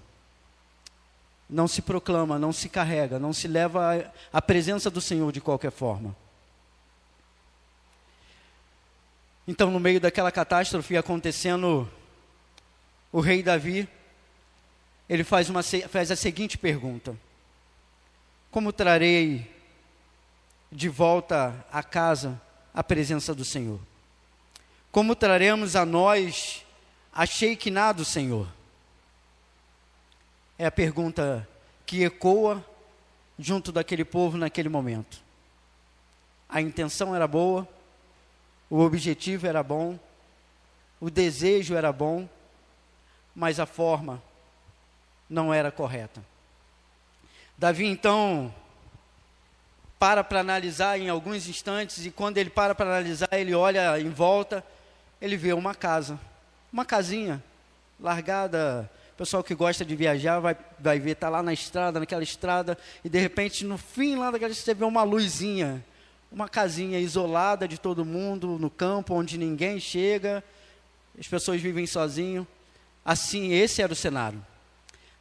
Não 1.49 1.67
se 1.67 1.81
proclama, 1.81 2.37
não 2.37 2.51
se 2.51 2.67
carrega, 2.67 3.19
não 3.19 3.31
se 3.31 3.47
leva 3.47 4.11
à 4.33 4.41
presença 4.41 4.89
do 4.89 4.99
Senhor 4.99 5.31
de 5.31 5.39
qualquer 5.39 5.71
forma. 5.71 6.15
Então, 9.47 9.71
no 9.71 9.79
meio 9.79 10.01
daquela 10.01 10.31
catástrofe 10.31 10.97
acontecendo, 10.97 11.89
o 13.11 13.19
rei 13.19 13.41
Davi, 13.41 13.87
ele 15.07 15.23
faz, 15.23 15.49
uma, 15.49 15.63
faz 15.63 16.11
a 16.11 16.15
seguinte 16.15 16.57
pergunta: 16.57 17.15
Como 18.51 18.73
trarei 18.73 19.49
de 20.71 20.89
volta 20.89 21.65
a 21.71 21.81
casa 21.81 22.41
a 22.73 22.83
presença 22.83 23.33
do 23.33 23.45
Senhor? 23.45 23.79
Como 24.91 25.15
traremos 25.15 25.75
a 25.75 25.85
nós 25.85 26.65
a 27.13 27.25
Shekinah 27.25 27.93
do 27.93 28.03
Senhor? 28.05 28.47
É 30.57 30.65
a 30.65 30.71
pergunta 30.71 31.47
que 31.85 32.03
ecoa 32.03 32.65
junto 33.37 33.71
daquele 33.71 34.03
povo 34.03 34.37
naquele 34.37 34.69
momento. 34.69 35.21
A 36.49 36.61
intenção 36.61 37.15
era 37.15 37.27
boa, 37.27 37.67
o 38.69 38.79
objetivo 38.79 39.47
era 39.47 39.61
bom, 39.61 39.99
o 40.99 41.09
desejo 41.09 41.75
era 41.75 41.91
bom, 41.91 42.27
mas 43.37 43.59
a 43.59 43.67
forma 43.67 44.19
não 45.29 45.53
era 45.53 45.71
correta. 45.71 46.25
Davi 47.55 47.85
então 47.85 48.51
para 49.99 50.23
para 50.23 50.39
analisar 50.39 50.99
em 50.99 51.07
alguns 51.07 51.47
instantes 51.47 52.03
e 52.03 52.09
quando 52.09 52.39
ele 52.39 52.49
para 52.49 52.73
para 52.73 52.89
analisar, 52.89 53.29
ele 53.33 53.53
olha 53.53 53.99
em 54.01 54.09
volta, 54.09 54.65
ele 55.21 55.37
vê 55.37 55.53
uma 55.53 55.75
casa, 55.75 56.19
uma 56.73 56.83
casinha 56.83 57.43
largada. 57.99 58.89
O 59.13 59.17
pessoal 59.17 59.43
que 59.43 59.53
gosta 59.53 59.85
de 59.85 59.95
viajar 59.95 60.39
vai, 60.39 60.57
vai 60.79 60.99
ver, 60.99 61.11
está 61.11 61.29
lá 61.29 61.43
na 61.43 61.53
estrada, 61.53 61.99
naquela 61.99 62.23
estrada, 62.23 62.75
e 63.03 63.09
de 63.09 63.19
repente 63.19 63.63
no 63.63 63.77
fim 63.77 64.15
lá 64.15 64.31
daquela 64.31 64.51
você 64.51 64.73
vê 64.73 64.83
uma 64.83 65.03
luzinha 65.03 65.85
uma 66.31 66.49
casinha 66.49 66.99
isolada 66.99 67.67
de 67.67 67.77
todo 67.79 68.03
mundo, 68.03 68.57
no 68.59 68.69
campo, 68.69 69.13
onde 69.13 69.37
ninguém 69.37 69.79
chega, 69.79 70.43
as 71.17 71.27
pessoas 71.27 71.61
vivem 71.61 71.87
sozinho. 71.87 72.45
Assim, 73.07 73.53
esse 73.53 73.81
era 73.81 73.93
o 73.93 73.95
cenário. 73.95 74.45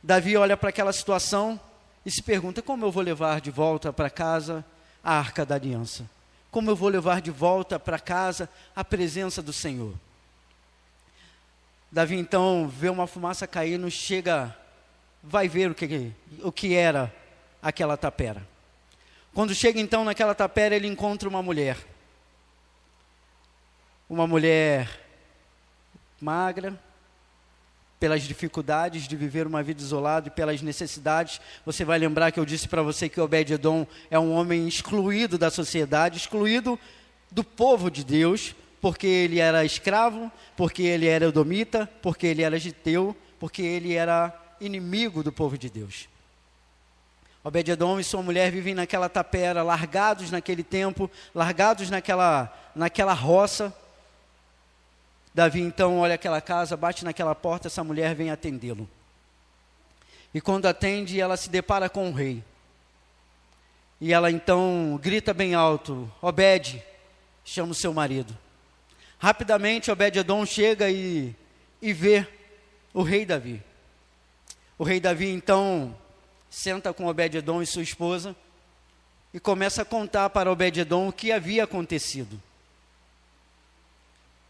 Davi 0.03 0.37
olha 0.37 0.57
para 0.57 0.71
aquela 0.71 0.93
situação 0.93 1.61
e 2.05 2.11
se 2.11 2.21
pergunta: 2.21 2.61
como 2.61 2.85
eu 2.85 2.91
vou 2.91 3.01
levar 3.01 3.41
de 3.41 3.49
volta 3.49 3.93
para 3.93 4.11
casa 4.11 4.65
a 5.05 5.17
arca 5.17 5.47
da 5.47 5.55
aliança? 5.55 6.05
Como 6.51 6.69
eu 6.69 6.75
vou 6.75 6.89
levar 6.89 7.21
de 7.21 7.31
volta 7.31 7.79
para 7.79 8.01
casa 8.01 8.51
a 8.75 8.83
presença 8.83 9.41
do 9.41 9.53
Senhor? 9.53 9.95
Davi 11.93 12.17
então 12.17 12.67
vê 12.67 12.89
uma 12.89 13.07
fumaça 13.07 13.47
caindo, 13.47 13.89
chega, 13.89 14.57
vai 15.23 15.47
ver 15.47 15.71
o 15.71 15.75
que, 15.75 16.13
o 16.43 16.51
que 16.51 16.75
era 16.75 17.15
aquela 17.63 17.97
tapera. 17.97 18.45
Quando 19.33 19.55
chega 19.55 19.79
então 19.79 20.05
naquela 20.05 20.35
tapera, 20.35 20.75
ele 20.75 20.89
encontra 20.89 21.29
uma 21.29 21.41
mulher. 21.41 21.79
Uma 24.11 24.27
mulher 24.27 24.89
magra, 26.21 26.77
pelas 27.99 28.23
dificuldades 28.23 29.09
de 29.09 29.17
viver 29.17 29.47
uma 29.47 29.63
vida 29.63 29.81
isolada 29.81 30.29
e 30.29 30.31
pelas 30.31 30.61
necessidades. 30.61 31.41
Você 31.65 31.85
vai 31.85 31.99
lembrar 31.99 32.31
que 32.31 32.39
eu 32.39 32.45
disse 32.45 32.69
para 32.69 32.83
você 32.83 33.09
que 33.09 33.21
Obed-edom 33.21 33.87
é 34.11 34.19
um 34.19 34.33
homem 34.33 34.69
excluído 34.69 35.39
da 35.39 35.51
sociedade, 35.51 36.19
excluído 36.19 36.79
do 37.31 37.43
povo 37.43 37.91
de 37.91 38.05
Deus, 38.05 38.55
porque 38.81 39.07
ele 39.07 39.41
era 39.41 39.65
escravo, 39.65 40.31
porque 40.57 40.83
ele 40.83 41.07
era 41.07 41.27
edomita, 41.27 41.91
porque 42.03 42.27
ele 42.27 42.43
era 42.43 42.59
giteu, 42.59 43.17
porque 43.39 43.63
ele 43.63 43.95
era 43.95 44.35
inimigo 44.61 45.23
do 45.23 45.33
povo 45.33 45.57
de 45.57 45.71
Deus. 45.71 46.09
Obed-edom 47.43 48.01
e 48.01 48.05
sua 48.05 48.23
mulher 48.23 48.51
vivem 48.51 48.75
naquela 48.75 49.09
tapera, 49.09 49.63
largados 49.63 50.31
naquele 50.31 50.65
tempo, 50.65 51.11
largados 51.35 51.89
naquela, 51.89 52.53
naquela 52.75 53.13
roça, 53.13 53.73
Davi 55.37 55.61
então 55.61 55.99
olha 55.99 56.15
aquela 56.15 56.41
casa, 56.41 56.79
bate 56.79 57.05
naquela 57.05 57.35
porta, 57.35 57.69
essa 57.69 57.85
mulher 57.85 58.15
vem 58.15 58.31
atendê-lo. 58.31 58.89
E 60.33 60.41
quando 60.41 60.65
atende, 60.65 61.21
ela 61.21 61.37
se 61.37 61.51
depara 61.51 61.91
com 61.91 62.09
o 62.09 62.15
rei. 62.15 62.43
E 64.01 64.15
ela 64.15 64.31
então 64.31 64.99
grita 65.03 65.35
bem 65.35 65.55
alto: 65.55 66.11
Obed, 66.23 66.83
chama 67.45 67.73
o 67.73 67.75
seu 67.75 67.93
marido. 67.93 68.35
Rapidamente, 69.19 69.91
Obed-Edom 69.91 70.47
chega 70.47 70.91
e, 70.91 71.37
e 71.83 71.93
vê 71.93 72.27
o 72.95 73.03
rei 73.03 73.27
Davi. 73.27 73.63
O 74.79 74.85
rei 74.85 75.01
Davi 75.01 75.29
então 75.29 75.95
senta 76.49 76.95
com 76.95 77.05
Obed-Edom 77.05 77.61
e 77.61 77.67
sua 77.67 77.83
esposa 77.83 78.35
e 79.35 79.39
começa 79.39 79.83
a 79.83 79.85
contar 79.85 80.31
para 80.31 80.51
Obed-Edom 80.51 81.09
o 81.09 81.13
que 81.13 81.31
havia 81.31 81.65
acontecido 81.65 82.41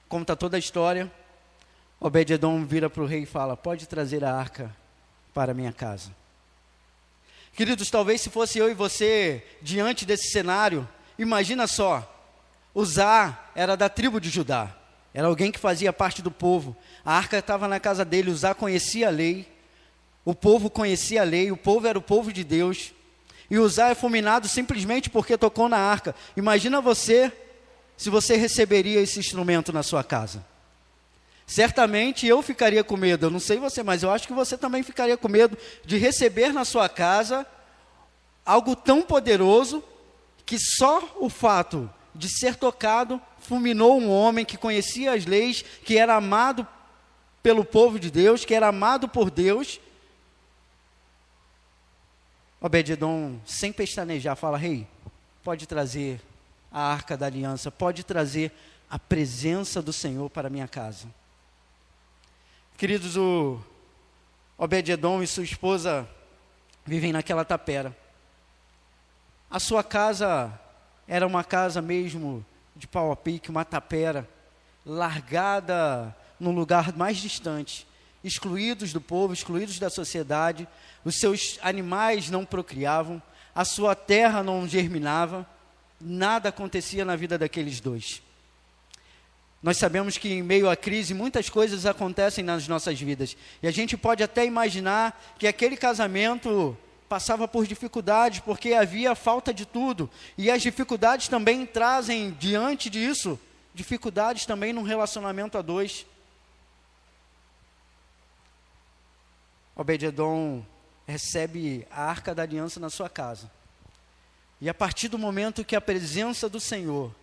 conta 0.09 0.37
toda 0.37 0.57
a 0.57 0.59
história. 0.59 1.11
Obed-edom 2.01 2.65
vira 2.65 2.91
para 2.91 3.03
o 3.03 3.07
rei 3.07 3.23
e 3.23 3.27
fala: 3.27 3.57
Pode 3.57 3.87
trazer 3.87 4.25
a 4.25 4.35
arca 4.35 4.75
para 5.33 5.53
a 5.53 5.55
minha 5.55 5.73
casa. 5.73 6.11
Queridos, 7.55 7.91
talvez 7.91 8.21
se 8.21 8.29
fosse 8.29 8.59
eu 8.59 8.71
e 8.71 8.75
você 8.75 9.43
diante 9.63 10.05
desse 10.05 10.31
cenário, 10.31 10.87
imagina 11.19 11.67
só: 11.67 12.07
Uzá 12.75 13.51
era 13.55 13.77
da 13.77 13.89
tribo 13.89 14.21
de 14.21 14.29
Judá, 14.29 14.75
era 15.15 15.27
alguém 15.27 15.51
que 15.51 15.59
fazia 15.59 15.93
parte 15.93 16.21
do 16.21 16.31
povo. 16.31 16.77
A 17.05 17.17
arca 17.17 17.39
estava 17.39 17.67
na 17.67 17.81
casa 17.81 18.05
dele, 18.05 18.31
Uzá 18.31 18.55
conhecia 18.55 19.09
a 19.09 19.11
lei, 19.11 19.49
o 20.25 20.35
povo 20.35 20.69
conhecia 20.69 21.23
a 21.23 21.25
lei, 21.25 21.51
o 21.51 21.57
povo 21.57 21.87
era 21.87 21.99
o 21.99 22.03
povo 22.03 22.33
de 22.33 22.45
Deus. 22.45 22.93
E 23.51 23.59
Uzá 23.59 23.89
é 23.89 23.95
fulminado 23.95 24.49
simplesmente 24.49 25.09
porque 25.09 25.39
tocou 25.39 25.69
na 25.69 25.79
arca. 25.79 26.15
Imagina 26.37 26.81
você 26.81 27.33
se 27.97 28.11
você 28.11 28.37
receberia 28.37 29.01
esse 29.01 29.19
instrumento 29.19 29.73
na 29.73 29.83
sua 29.83 30.05
casa. 30.05 30.45
Certamente 31.47 32.27
eu 32.27 32.43
ficaria 32.43 32.83
com 32.83 32.97
medo, 32.97 33.27
eu 33.27 33.31
não 33.31 33.39
sei 33.39 33.59
você, 33.59 33.83
mas 33.83 34.03
eu 34.03 34.11
acho 34.11 34.27
que 34.27 34.35
você 34.35 34.59
também 34.59 34.83
ficaria 34.83 35.17
com 35.17 35.29
medo 35.29 35.57
de 35.85 35.97
receber 35.97 36.53
na 36.53 36.65
sua 36.65 36.89
casa 36.89 37.47
algo 38.45 38.75
tão 38.75 39.03
poderoso 39.03 39.83
que 40.45 40.59
só 40.59 41.17
o 41.21 41.29
fato 41.29 41.91
de 42.15 42.29
ser 42.29 42.57
tocado 42.57 43.21
fulminou 43.39 44.01
um 44.01 44.11
homem 44.11 44.45
que 44.45 44.57
conhecia 44.57 45.13
as 45.13 45.25
leis, 45.25 45.63
que 45.63 45.99
era 45.99 46.17
amado 46.17 46.67
pelo 47.43 47.65
povo 47.65 47.99
de 47.99 48.11
Deus, 48.11 48.45
que 48.45 48.55
era 48.55 48.69
amado 48.69 49.09
por 49.09 49.31
Deus. 49.31 49.81
Obededon, 52.61 53.39
sem 53.45 53.73
pestanejar, 53.73 54.35
fala: 54.35 54.59
Rei, 54.59 54.87
pode 55.45 55.67
trazer 55.67 56.21
a 56.77 56.93
arca 56.93 57.17
da 57.17 57.25
aliança, 57.25 57.71
pode 57.71 58.05
trazer 58.05 58.53
a 58.91 58.99
presença 58.99 59.81
do 59.81 59.95
Senhor 59.95 60.29
para 60.29 60.49
a 60.49 60.51
minha 60.51 60.69
casa. 60.69 61.09
Queridos, 62.77 63.17
o 63.17 63.59
Obed-Edom 64.59 65.23
e 65.23 65.27
sua 65.27 65.43
esposa 65.43 66.07
vivem 66.85 67.15
naquela 67.15 67.47
tapera. 67.47 67.97
A 69.51 69.59
sua 69.59 69.83
casa 69.83 70.53
era 71.09 71.27
uma 71.27 71.43
casa 71.43 71.81
mesmo 71.81 72.45
de 72.77 72.87
pau 72.87 73.11
a 73.11 73.17
pique, 73.17 73.49
uma 73.49 73.65
tapera, 73.65 74.29
largada 74.85 76.15
num 76.39 76.53
lugar 76.53 76.95
mais 76.95 77.17
distante, 77.17 77.87
excluídos 78.23 78.93
do 78.93 79.01
povo, 79.01 79.33
excluídos 79.33 79.79
da 79.79 79.89
sociedade, 79.89 80.69
os 81.07 81.19
seus 81.19 81.59
animais 81.63 82.29
não 82.29 82.45
procriavam, 82.45 83.23
a 83.55 83.65
sua 83.65 83.95
terra 83.95 84.43
não 84.43 84.69
germinava, 84.69 85.49
nada 86.01 86.49
acontecia 86.49 87.05
na 87.05 87.17
vida 87.17 87.39
daqueles 87.39 87.81
dois. 87.81 88.23
Nós 89.63 89.79
sabemos 89.79 90.17
que 90.19 90.33
em 90.33 90.43
meio 90.43 90.71
à 90.71 90.77
crise 90.77 91.15
muitas 91.15 91.49
coisas 91.49 91.87
acontecem 91.87 92.45
nas 92.45 92.69
nossas 92.69 93.01
vidas. 93.01 93.37
E 93.63 93.67
a 93.67 93.71
gente 93.71 93.97
pode 93.97 94.23
até 94.23 94.45
imaginar 94.45 95.21
que 95.39 95.47
aquele 95.47 95.77
casamento 95.77 96.77
passava 97.09 97.49
por 97.49 97.67
dificuldades, 97.67 98.41
porque 98.41 98.75
havia 98.75 99.15
falta 99.15 99.53
de 99.55 99.65
tudo. 99.65 100.11
E 100.37 100.51
as 100.51 100.63
dificuldades 100.63 101.29
também 101.29 101.65
trazem, 101.65 102.33
diante 102.33 102.91
disso, 102.91 103.39
dificuldades 103.75 104.47
também 104.47 104.73
num 104.73 104.83
relacionamento 104.83 105.57
a 105.57 105.63
dois. 105.63 106.07
Obededon 109.75 110.65
recebe 111.07 111.87
a 111.91 112.05
arca 112.05 112.35
da 112.35 112.43
aliança 112.43 112.81
na 112.81 112.91
sua 112.91 113.09
casa. 113.09 113.51
E 114.61 114.69
a 114.69 114.75
partir 114.75 115.09
do 115.09 115.19
momento 115.19 115.65
que 115.65 115.77
a 115.77 115.81
presença 115.81 116.49
do 116.49 116.59
Senhor 116.59 117.15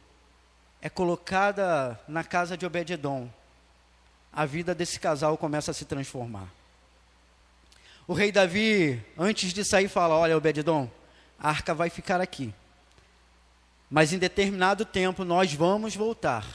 é 0.82 0.90
colocada 0.90 2.00
na 2.08 2.24
casa 2.24 2.58
de 2.58 2.66
Obed-edom, 2.66 3.30
a 4.32 4.46
vida 4.46 4.76
desse 4.76 5.00
casal 5.00 5.38
começa 5.38 5.72
a 5.72 5.74
se 5.74 5.86
transformar. 5.86 6.48
O 8.08 8.14
rei 8.14 8.32
Davi, 8.32 9.04
antes 9.18 9.54
de 9.54 9.64
sair, 9.64 9.88
fala: 9.88 10.16
Olha, 10.16 10.38
Obed-edom, 10.38 10.90
a 11.40 11.50
arca 11.50 11.74
vai 11.74 11.90
ficar 11.90 12.20
aqui. 12.20 12.54
Mas 13.90 14.12
em 14.12 14.18
determinado 14.18 14.86
tempo 14.86 15.24
nós 15.24 15.54
vamos 15.54 15.96
voltar 15.96 16.46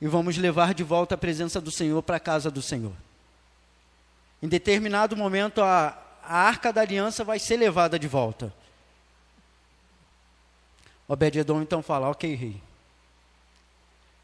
e 0.00 0.06
vamos 0.06 0.36
levar 0.36 0.74
de 0.74 0.82
volta 0.82 1.14
a 1.14 1.18
presença 1.18 1.60
do 1.60 1.70
Senhor 1.70 2.02
para 2.02 2.16
a 2.16 2.20
casa 2.20 2.50
do 2.50 2.62
Senhor. 2.62 2.92
Em 4.42 4.48
determinado 4.48 5.16
momento 5.16 5.62
a, 5.62 5.98
a 6.22 6.36
arca 6.36 6.72
da 6.72 6.80
aliança 6.80 7.24
vai 7.24 7.38
ser 7.38 7.56
levada 7.56 7.98
de 7.98 8.08
volta. 8.08 8.52
Obed-Edom 11.08 11.62
então 11.62 11.82
fala: 11.82 12.08
Ok, 12.10 12.34
rei. 12.34 12.60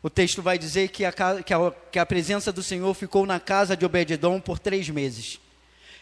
O 0.03 0.11
texto 0.11 0.42
vai 0.42 0.59
dizer 0.59 0.88
que 0.88 1.05
a, 1.05 1.12
que, 1.12 1.55
a, 1.55 1.73
que 1.92 1.99
a, 1.99 2.05
presença 2.05 2.53
do 2.53 2.62
Senhor 2.62 2.92
ficou 2.92 3.25
na 3.25 3.38
casa 3.38 3.77
de 3.77 3.87
Obed-Edom 3.87 4.40
por 4.40 4.59
três 4.59 4.88
meses. 4.88 5.38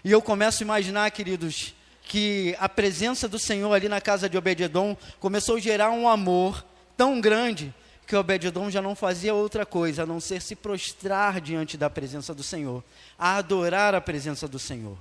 E 0.02 0.10
eu 0.10 0.22
começo 0.22 0.62
a 0.62 0.64
imaginar, 0.64 1.10
queridos, 1.10 1.74
que 2.04 2.56
a 2.58 2.68
presença 2.68 3.28
do 3.28 3.38
Senhor 3.38 3.70
ali 3.72 3.88
na 3.88 4.00
casa 4.00 4.28
de 4.28 4.38
Obed-Edom 4.38 4.96
começou 5.18 5.56
a 5.56 5.60
gerar 5.60 5.90
um 5.90 6.08
amor 6.08 6.64
tão 6.96 7.20
grande 7.20 7.74
que 8.06 8.16
Obed-Edom 8.16 8.70
já 8.70 8.80
não 8.80 8.96
fazia 8.96 9.34
outra 9.34 9.66
coisa 9.66 10.02
a 10.02 10.06
não 10.06 10.18
ser 10.18 10.40
se 10.40 10.56
prostrar 10.56 11.40
diante 11.40 11.76
da 11.76 11.88
presença 11.88 12.34
do 12.34 12.42
Senhor, 12.42 12.82
a 13.18 13.36
adorar 13.36 13.94
a 13.94 14.00
presença 14.00 14.48
do 14.48 14.58
Senhor. 14.58 14.96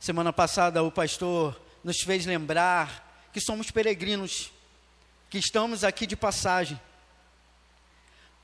Semana 0.00 0.32
passada 0.32 0.82
o 0.82 0.90
pastor 0.90 1.60
nos 1.84 2.00
fez 2.00 2.24
lembrar 2.24 3.07
que 3.32 3.40
somos 3.40 3.70
peregrinos, 3.70 4.52
que 5.30 5.38
estamos 5.38 5.84
aqui 5.84 6.06
de 6.06 6.16
passagem. 6.16 6.80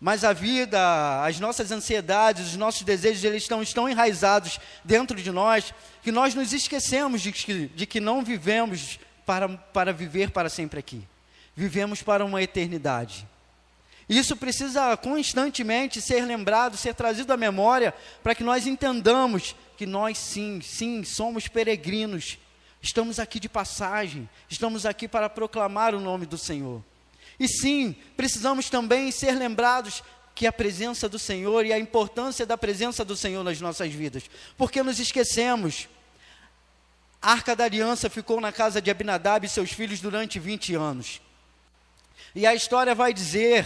Mas 0.00 0.22
a 0.22 0.32
vida, 0.32 1.24
as 1.24 1.40
nossas 1.40 1.70
ansiedades, 1.70 2.48
os 2.48 2.56
nossos 2.56 2.82
desejos, 2.82 3.24
eles 3.24 3.42
estão, 3.42 3.62
estão 3.62 3.88
enraizados 3.88 4.60
dentro 4.84 5.16
de 5.16 5.30
nós, 5.30 5.72
que 6.02 6.12
nós 6.12 6.34
nos 6.34 6.52
esquecemos 6.52 7.22
de 7.22 7.32
que, 7.32 7.68
de 7.68 7.86
que 7.86 8.00
não 8.00 8.22
vivemos 8.22 8.98
para, 9.24 9.48
para 9.48 9.92
viver 9.92 10.30
para 10.30 10.50
sempre 10.50 10.78
aqui. 10.78 11.02
Vivemos 11.56 12.02
para 12.02 12.24
uma 12.24 12.42
eternidade. 12.42 13.26
Isso 14.08 14.36
precisa 14.36 14.96
constantemente 14.96 16.02
ser 16.02 16.24
lembrado, 16.26 16.76
ser 16.76 16.94
trazido 16.94 17.32
à 17.32 17.36
memória, 17.36 17.94
para 18.22 18.34
que 18.34 18.44
nós 18.44 18.66
entendamos 18.66 19.56
que 19.76 19.86
nós 19.86 20.18
sim, 20.18 20.60
sim, 20.60 21.02
somos 21.04 21.48
peregrinos 21.48 22.38
Estamos 22.84 23.18
aqui 23.18 23.40
de 23.40 23.48
passagem, 23.48 24.28
estamos 24.46 24.84
aqui 24.84 25.08
para 25.08 25.30
proclamar 25.30 25.94
o 25.94 26.00
nome 26.00 26.26
do 26.26 26.36
Senhor. 26.36 26.84
E 27.40 27.48
sim, 27.48 27.96
precisamos 28.14 28.68
também 28.68 29.10
ser 29.10 29.32
lembrados 29.32 30.02
que 30.34 30.46
a 30.46 30.52
presença 30.52 31.08
do 31.08 31.18
Senhor 31.18 31.64
e 31.64 31.72
a 31.72 31.78
importância 31.78 32.44
da 32.44 32.58
presença 32.58 33.02
do 33.02 33.16
Senhor 33.16 33.42
nas 33.42 33.58
nossas 33.58 33.90
vidas, 33.90 34.24
porque 34.58 34.82
nos 34.82 35.00
esquecemos. 35.00 35.88
A 37.22 37.32
arca 37.32 37.56
da 37.56 37.64
aliança 37.64 38.10
ficou 38.10 38.38
na 38.38 38.52
casa 38.52 38.82
de 38.82 38.90
Abinadab 38.90 39.46
e 39.46 39.48
seus 39.48 39.72
filhos 39.72 40.02
durante 40.02 40.38
20 40.38 40.74
anos. 40.74 41.22
E 42.34 42.46
a 42.46 42.54
história 42.54 42.94
vai 42.94 43.14
dizer 43.14 43.64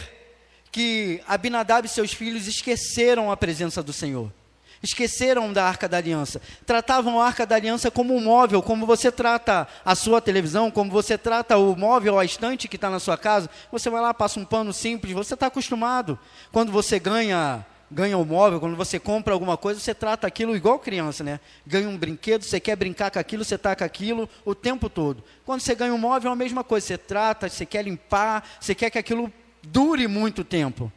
que 0.71 1.21
Abinadab 1.27 1.89
e 1.89 1.91
seus 1.91 2.13
filhos 2.13 2.47
esqueceram 2.47 3.33
a 3.33 3.37
presença 3.37 3.83
do 3.83 3.93
Senhor. 3.93 4.33
Esqueceram 4.83 5.53
da 5.53 5.65
arca 5.65 5.89
da 5.89 5.97
aliança. 5.97 6.41
Tratavam 6.65 7.21
a 7.21 7.27
arca 7.27 7.45
da 7.45 7.57
aliança 7.57 7.91
como 7.91 8.15
um 8.15 8.21
móvel, 8.21 8.63
como 8.63 8.87
você 8.87 9.11
trata 9.11 9.67
a 9.85 9.95
sua 9.95 10.21
televisão, 10.21 10.71
como 10.71 10.91
você 10.91 11.19
trata 11.19 11.57
o 11.57 11.77
móvel, 11.77 12.19
a 12.19 12.25
estante 12.25 12.69
que 12.69 12.77
está 12.77 12.89
na 12.89 13.01
sua 13.01 13.17
casa. 13.17 13.51
Você 13.73 13.91
vai 13.91 14.01
lá, 14.01 14.15
passa 14.15 14.39
um 14.39 14.45
pano 14.45 14.73
simples, 14.73 15.13
você 15.13 15.35
está 15.35 15.49
acostumado. 15.49 16.19
Quando 16.53 16.71
você 16.71 16.99
ganha 16.99 17.65
ganha 17.91 18.19
um 18.19 18.25
móvel, 18.25 18.61
quando 18.61 18.77
você 18.77 18.99
compra 18.99 19.33
alguma 19.33 19.57
coisa, 19.57 19.81
você 19.81 19.95
trata 19.95 20.27
aquilo 20.27 20.55
igual 20.55 20.79
criança, 20.79 21.25
né? 21.25 21.41
Ganha 21.67 21.89
um 21.89 21.97
brinquedo, 21.97 22.45
você 22.45 22.61
quer 22.61 22.77
brincar 22.77 23.11
com 23.11 23.19
aquilo, 23.19 23.45
você 23.45 23.57
taca 23.57 23.83
aquilo 23.83 24.29
o 24.45 24.55
tempo 24.55 24.91
todo. 24.91 25.25
Quando 25.45 25.63
você 25.63 25.75
ganha 25.75 25.95
um 25.95 25.99
móvel, 25.99 26.31
é 26.31 26.35
a 26.35 26.37
mesma 26.37 26.63
coisa, 26.63 26.87
você 26.87 26.99
trata, 26.99 27.49
você 27.49 27.65
quer 27.65 27.83
limpar, 27.83 28.47
você 28.61 28.75
quer 28.75 28.91
que 28.91 28.99
aquilo 28.99 29.33
dure 29.63 30.07
muito 30.07 30.45
tempo 30.45 30.93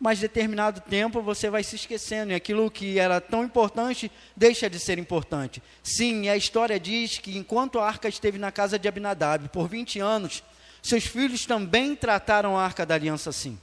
mas 0.00 0.20
determinado 0.20 0.80
tempo 0.80 1.20
você 1.20 1.50
vai 1.50 1.64
se 1.64 1.74
esquecendo 1.74 2.30
e 2.30 2.34
aquilo 2.34 2.70
que 2.70 2.98
era 2.98 3.20
tão 3.20 3.42
importante 3.42 4.10
deixa 4.36 4.70
de 4.70 4.78
ser 4.78 4.98
importante. 4.98 5.62
Sim, 5.82 6.28
a 6.28 6.36
história 6.36 6.78
diz 6.78 7.18
que 7.18 7.36
enquanto 7.36 7.78
a 7.78 7.86
arca 7.86 8.08
esteve 8.08 8.38
na 8.38 8.52
casa 8.52 8.78
de 8.78 8.86
Abinadab 8.86 9.48
por 9.48 9.68
20 9.68 9.98
anos, 9.98 10.42
seus 10.82 11.04
filhos 11.04 11.44
também 11.46 11.96
trataram 11.96 12.56
a 12.56 12.64
arca 12.64 12.86
da 12.86 12.94
aliança 12.94 13.30
assim. 13.30 13.58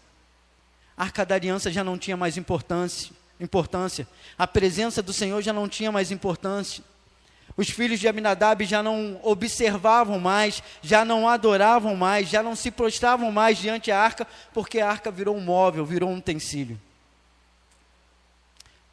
A 0.98 1.04
arca 1.04 1.26
da 1.26 1.36
aliança 1.36 1.72
já 1.72 1.84
não 1.84 1.98
tinha 1.98 2.18
mais 2.18 2.36
importância, 2.36 3.12
importância. 3.40 4.08
A 4.38 4.46
presença 4.46 5.02
do 5.02 5.14
Senhor 5.14 5.42
já 5.42 5.54
não 5.54 5.70
tinha 5.70 5.92
mais 5.92 6.12
importância. 6.12 6.84
Os 7.58 7.70
filhos 7.70 8.00
de 8.00 8.08
Aminadab 8.08 8.66
já 8.66 8.84
não 8.84 9.20
observavam 9.24 10.20
mais, 10.20 10.62
já 10.82 11.06
não 11.06 11.28
adoravam 11.28 11.96
mais, 11.96 12.28
já 12.28 12.44
não 12.44 12.56
se 12.56 12.70
prostravam 12.70 13.32
mais 13.32 13.58
diante 13.58 13.90
da 13.90 14.00
arca, 14.00 14.28
porque 14.54 14.80
a 14.80 14.90
arca 14.90 15.10
virou 15.10 15.38
um 15.38 15.42
móvel, 15.42 15.86
virou 15.86 16.10
um 16.10 16.18
utensílio. 16.18 16.80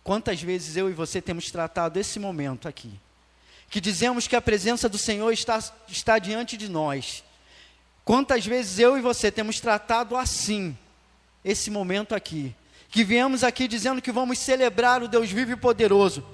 Quantas 0.05 0.41
vezes 0.41 0.77
eu 0.77 0.89
e 0.89 0.93
você 0.93 1.21
temos 1.21 1.51
tratado 1.51 1.99
esse 1.99 2.21
momento 2.21 2.69
aqui? 2.69 2.93
Que 3.69 3.81
dizemos 3.81 4.29
que 4.29 4.37
a 4.37 4.43
presença 4.43 4.89
do 4.89 4.99
Senhor 4.99 5.33
está, 5.33 5.59
está 5.89 6.19
diante 6.19 6.57
de 6.57 6.69
nós. 6.69 7.25
Quantas 8.05 8.45
vezes 8.45 8.79
eu 8.79 8.97
e 8.97 9.01
você 9.01 9.31
temos 9.31 9.61
tratado 9.61 10.17
assim, 10.17 10.77
esse 11.45 11.71
momento 11.71 12.15
aqui? 12.15 12.55
Que 12.91 13.03
viemos 13.03 13.43
aqui 13.43 13.67
dizendo 13.67 14.03
que 14.03 14.13
vamos 14.13 14.39
celebrar 14.39 15.03
o 15.03 15.09
Deus 15.09 15.31
vivo 15.31 15.53
e 15.53 15.57
poderoso, 15.57 16.25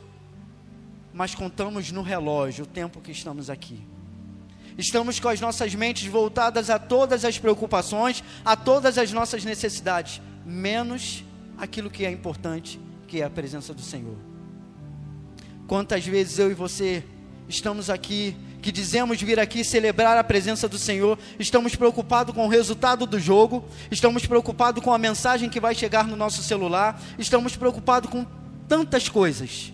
mas 1.19 1.35
contamos 1.35 1.91
no 1.91 2.01
relógio 2.01 2.63
o 2.63 2.67
tempo 2.67 3.01
que 3.01 3.11
estamos 3.11 3.51
aqui. 3.51 3.85
Estamos 4.79 5.19
com 5.19 5.29
as 5.29 5.41
nossas 5.41 5.75
mentes 5.75 6.07
voltadas 6.07 6.71
a 6.71 6.79
todas 6.79 7.25
as 7.25 7.37
preocupações, 7.37 8.23
a 8.45 8.55
todas 8.55 8.97
as 8.97 9.11
nossas 9.11 9.45
necessidades, 9.45 10.23
menos 10.47 11.25
aquilo 11.57 11.91
que 11.91 12.07
é 12.07 12.11
importante, 12.13 12.79
que 13.09 13.21
é 13.21 13.25
a 13.25 13.31
presença 13.31 13.75
do 13.75 13.83
Senhor. 13.83 14.17
Quantas 15.67 16.07
vezes 16.07 16.39
eu 16.39 16.53
e 16.53 16.55
você 16.55 17.03
estamos 17.49 17.91
aqui, 17.91 18.37
que 18.63 18.71
dizemos 18.71 19.21
vir 19.21 19.41
aqui 19.41 19.65
celebrar 19.65 20.17
a 20.17 20.23
presença 20.23 20.69
do 20.69 20.79
Senhor, 20.79 21.19
estamos 21.37 21.75
preocupados 21.75 22.33
com 22.33 22.47
o 22.47 22.49
resultado 22.49 23.07
do 23.07 23.19
jogo, 23.19 23.65
estamos 23.91 24.25
preocupados 24.25 24.85
com 24.85 24.95
a 24.95 24.99
mensagem 24.99 25.51
que 25.51 25.59
vai 25.59 25.75
chegar 25.75 26.07
no 26.07 26.15
nosso 26.15 26.45
celular, 26.45 27.03
estamos 27.19 27.57
preocupados 27.57 28.09
com 28.09 28.25
tantas 28.69 29.09
coisas 29.09 29.73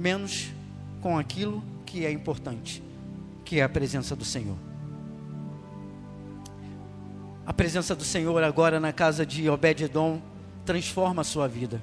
menos 0.00 0.50
com 1.02 1.18
aquilo 1.18 1.62
que 1.84 2.06
é 2.06 2.10
importante, 2.10 2.82
que 3.44 3.60
é 3.60 3.62
a 3.62 3.68
presença 3.68 4.16
do 4.16 4.24
Senhor. 4.24 4.56
A 7.46 7.52
presença 7.52 7.94
do 7.94 8.04
Senhor 8.04 8.42
agora 8.42 8.80
na 8.80 8.92
casa 8.92 9.26
de 9.26 9.48
Obed-edom 9.50 10.22
transforma 10.64 11.20
a 11.20 11.24
sua 11.24 11.46
vida. 11.46 11.82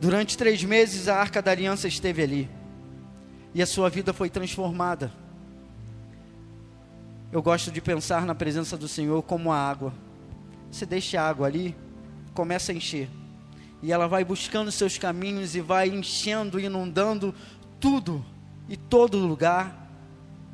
Durante 0.00 0.36
três 0.36 0.64
meses 0.64 1.06
a 1.06 1.16
arca 1.16 1.40
da 1.40 1.52
aliança 1.52 1.86
esteve 1.86 2.22
ali 2.22 2.50
e 3.54 3.62
a 3.62 3.66
sua 3.66 3.88
vida 3.88 4.12
foi 4.12 4.28
transformada. 4.28 5.12
Eu 7.30 7.40
gosto 7.42 7.70
de 7.70 7.80
pensar 7.80 8.26
na 8.26 8.34
presença 8.34 8.76
do 8.76 8.88
Senhor 8.88 9.22
como 9.22 9.52
a 9.52 9.56
água. 9.56 9.92
Você 10.70 10.84
deixa 10.84 11.20
a 11.20 11.28
água 11.28 11.46
ali, 11.46 11.76
começa 12.32 12.72
a 12.72 12.74
encher 12.74 13.08
e 13.84 13.92
ela 13.92 14.08
vai 14.08 14.24
buscando 14.24 14.72
seus 14.72 14.96
caminhos 14.96 15.54
e 15.54 15.60
vai 15.60 15.90
enchendo, 15.90 16.58
inundando 16.58 17.34
tudo 17.78 18.24
e 18.66 18.78
todo 18.78 19.18
lugar, 19.18 19.90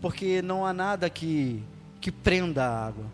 porque 0.00 0.42
não 0.42 0.66
há 0.66 0.72
nada 0.72 1.08
que, 1.08 1.62
que 2.00 2.10
prenda 2.10 2.64
a 2.64 2.86
água. 2.88 3.04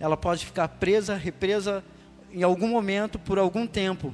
Ela 0.00 0.16
pode 0.16 0.44
ficar 0.44 0.66
presa, 0.66 1.14
represa 1.14 1.84
em 2.32 2.42
algum 2.42 2.66
momento, 2.66 3.16
por 3.16 3.38
algum 3.38 3.64
tempo, 3.64 4.12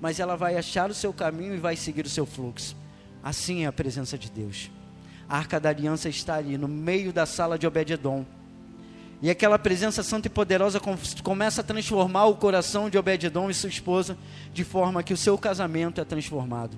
mas 0.00 0.18
ela 0.18 0.36
vai 0.36 0.56
achar 0.56 0.90
o 0.90 0.94
seu 0.94 1.12
caminho 1.12 1.54
e 1.54 1.58
vai 1.58 1.76
seguir 1.76 2.04
o 2.04 2.10
seu 2.10 2.26
fluxo. 2.26 2.76
Assim 3.22 3.62
é 3.62 3.68
a 3.68 3.72
presença 3.72 4.18
de 4.18 4.28
Deus. 4.28 4.72
A 5.28 5.38
arca 5.38 5.60
da 5.60 5.68
aliança 5.68 6.08
está 6.08 6.34
ali, 6.34 6.58
no 6.58 6.66
meio 6.66 7.12
da 7.12 7.26
sala 7.26 7.56
de 7.56 7.64
Obed-Edom 7.64 8.26
e 9.20 9.30
aquela 9.30 9.58
presença 9.58 10.02
santa 10.02 10.28
e 10.28 10.30
poderosa 10.30 10.80
começa 11.22 11.60
a 11.60 11.64
transformar 11.64 12.26
o 12.26 12.36
coração 12.36 12.88
de 12.88 12.96
Obed-edom 12.96 13.50
e 13.50 13.54
sua 13.54 13.68
esposa, 13.68 14.16
de 14.52 14.62
forma 14.62 15.02
que 15.02 15.12
o 15.12 15.16
seu 15.16 15.36
casamento 15.36 16.00
é 16.00 16.04
transformado. 16.04 16.76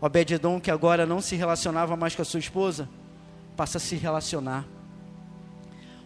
Obed-edom, 0.00 0.58
que 0.58 0.70
agora 0.70 1.04
não 1.04 1.20
se 1.20 1.36
relacionava 1.36 1.94
mais 1.94 2.14
com 2.14 2.22
a 2.22 2.24
sua 2.24 2.40
esposa, 2.40 2.88
passa 3.56 3.76
a 3.76 3.80
se 3.80 3.94
relacionar. 3.96 4.66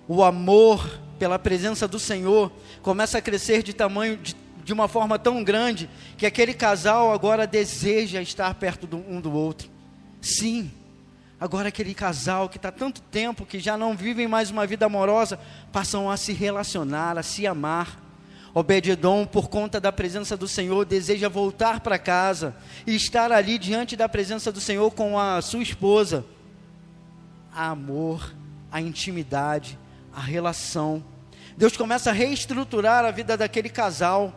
O 0.09 0.25
amor 0.25 1.01
pela 1.21 1.39
presença 1.39 1.87
do 1.87 2.01
Senhor 2.01 2.51
começa 2.83 3.19
a 3.19 3.23
crescer 3.23 3.63
de 3.63 3.73
tamanho, 3.73 4.17
de, 4.17 4.35
de 4.65 4.73
uma 4.73 4.89
forma 4.89 5.21
tão 5.21 5.45
grande, 5.45 5.89
que 6.17 6.27
aquele 6.27 6.53
casal 6.53 7.13
agora 7.13 7.47
deseja 7.47 8.21
estar 8.21 8.53
perto 8.55 8.89
do, 8.89 8.97
um 8.97 9.21
do 9.21 9.33
outro. 9.33 9.69
Sim, 10.21 10.69
Agora 11.41 11.69
aquele 11.69 11.95
casal 11.95 12.51
que 12.51 12.59
está 12.59 12.71
tanto 12.71 13.01
tempo 13.01 13.47
que 13.47 13.59
já 13.59 13.75
não 13.75 13.97
vivem 13.97 14.29
mais 14.29 14.51
uma 14.51 14.67
vida 14.67 14.85
amorosa, 14.85 15.41
passam 15.73 16.11
a 16.11 16.17
se 16.19 16.35
relacionar, 16.35 17.17
a 17.17 17.23
se 17.23 17.47
amar. 17.47 17.99
Obededon, 18.53 19.25
por 19.25 19.49
conta 19.49 19.81
da 19.81 19.91
presença 19.91 20.37
do 20.37 20.47
Senhor, 20.47 20.85
deseja 20.85 21.31
voltar 21.31 21.81
para 21.81 21.99
casa 21.99 22.55
e 22.87 22.95
estar 22.95 23.33
ali 23.33 23.57
diante 23.57 23.97
da 23.97 24.07
presença 24.07 24.53
do 24.53 24.61
Senhor 24.61 24.91
com 24.91 25.19
a 25.19 25.41
sua 25.41 25.63
esposa. 25.63 26.27
A 27.55 27.69
amor, 27.69 28.35
a 28.71 28.83
intimidade, 28.83 29.79
a 30.13 30.21
relação. 30.21 31.03
Deus 31.57 31.75
começa 31.75 32.11
a 32.11 32.13
reestruturar 32.13 33.05
a 33.07 33.11
vida 33.11 33.35
daquele 33.37 33.71
casal 33.71 34.35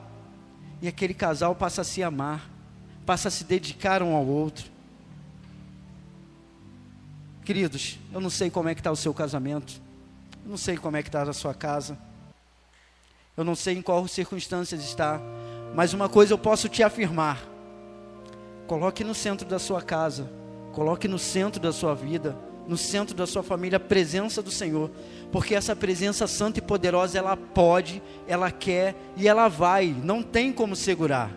e 0.82 0.88
aquele 0.88 1.14
casal 1.14 1.54
passa 1.54 1.82
a 1.82 1.84
se 1.84 2.02
amar, 2.02 2.50
passa 3.06 3.28
a 3.28 3.32
se 3.32 3.44
dedicar 3.44 4.02
um 4.02 4.16
ao 4.16 4.26
outro. 4.26 4.73
Queridos, 7.46 8.00
eu 8.14 8.22
não 8.22 8.30
sei 8.30 8.50
como 8.50 8.70
é 8.70 8.74
que 8.74 8.80
está 8.80 8.90
o 8.90 8.96
seu 8.96 9.14
casamento, 9.14 9.82
eu 10.46 10.52
não 10.52 10.58
sei 10.58 10.78
como 10.78 10.96
é 10.96 11.04
que 11.04 11.10
está 11.10 11.24
a 11.24 11.34
sua 11.34 11.54
casa, 11.54 11.98
eu 13.36 13.44
não 13.44 13.54
sei 13.54 13.78
em 13.78 13.82
quais 13.82 14.12
circunstâncias 14.12 14.82
está, 14.82 15.20
mas 15.76 15.94
uma 15.94 16.08
coisa 16.08 16.34
eu 16.34 16.38
posso 16.38 16.70
te 16.70 16.82
afirmar: 16.82 17.44
coloque 18.66 19.04
no 19.04 19.14
centro 19.14 19.46
da 19.46 19.60
sua 19.60 19.82
casa, 19.82 20.32
coloque 20.72 21.06
no 21.06 21.20
centro 21.20 21.62
da 21.62 21.74
sua 21.74 21.94
vida, 21.94 22.34
no 22.66 22.78
centro 22.78 23.14
da 23.14 23.28
sua 23.28 23.44
família 23.44 23.76
a 23.76 23.80
presença 23.80 24.42
do 24.42 24.50
Senhor, 24.52 24.90
porque 25.30 25.54
essa 25.54 25.76
presença 25.76 26.26
santa 26.28 26.60
e 26.60 26.62
poderosa 26.62 27.18
ela 27.18 27.36
pode, 27.36 28.02
ela 28.26 28.52
quer 28.52 28.96
e 29.18 29.28
ela 29.28 29.50
vai, 29.50 29.94
não 30.02 30.24
tem 30.24 30.54
como 30.54 30.78
segurar, 30.78 31.30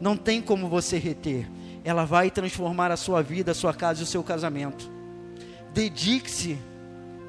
não 0.00 0.16
tem 0.16 0.42
como 0.42 0.68
você 0.68 0.98
reter, 0.98 1.48
ela 1.84 2.04
vai 2.04 2.32
transformar 2.32 2.90
a 2.90 2.96
sua 2.96 3.22
vida, 3.22 3.52
a 3.52 3.54
sua 3.54 3.72
casa 3.72 4.00
e 4.00 4.02
o 4.02 4.06
seu 4.06 4.24
casamento. 4.24 4.93
Dedique-se, 5.74 6.56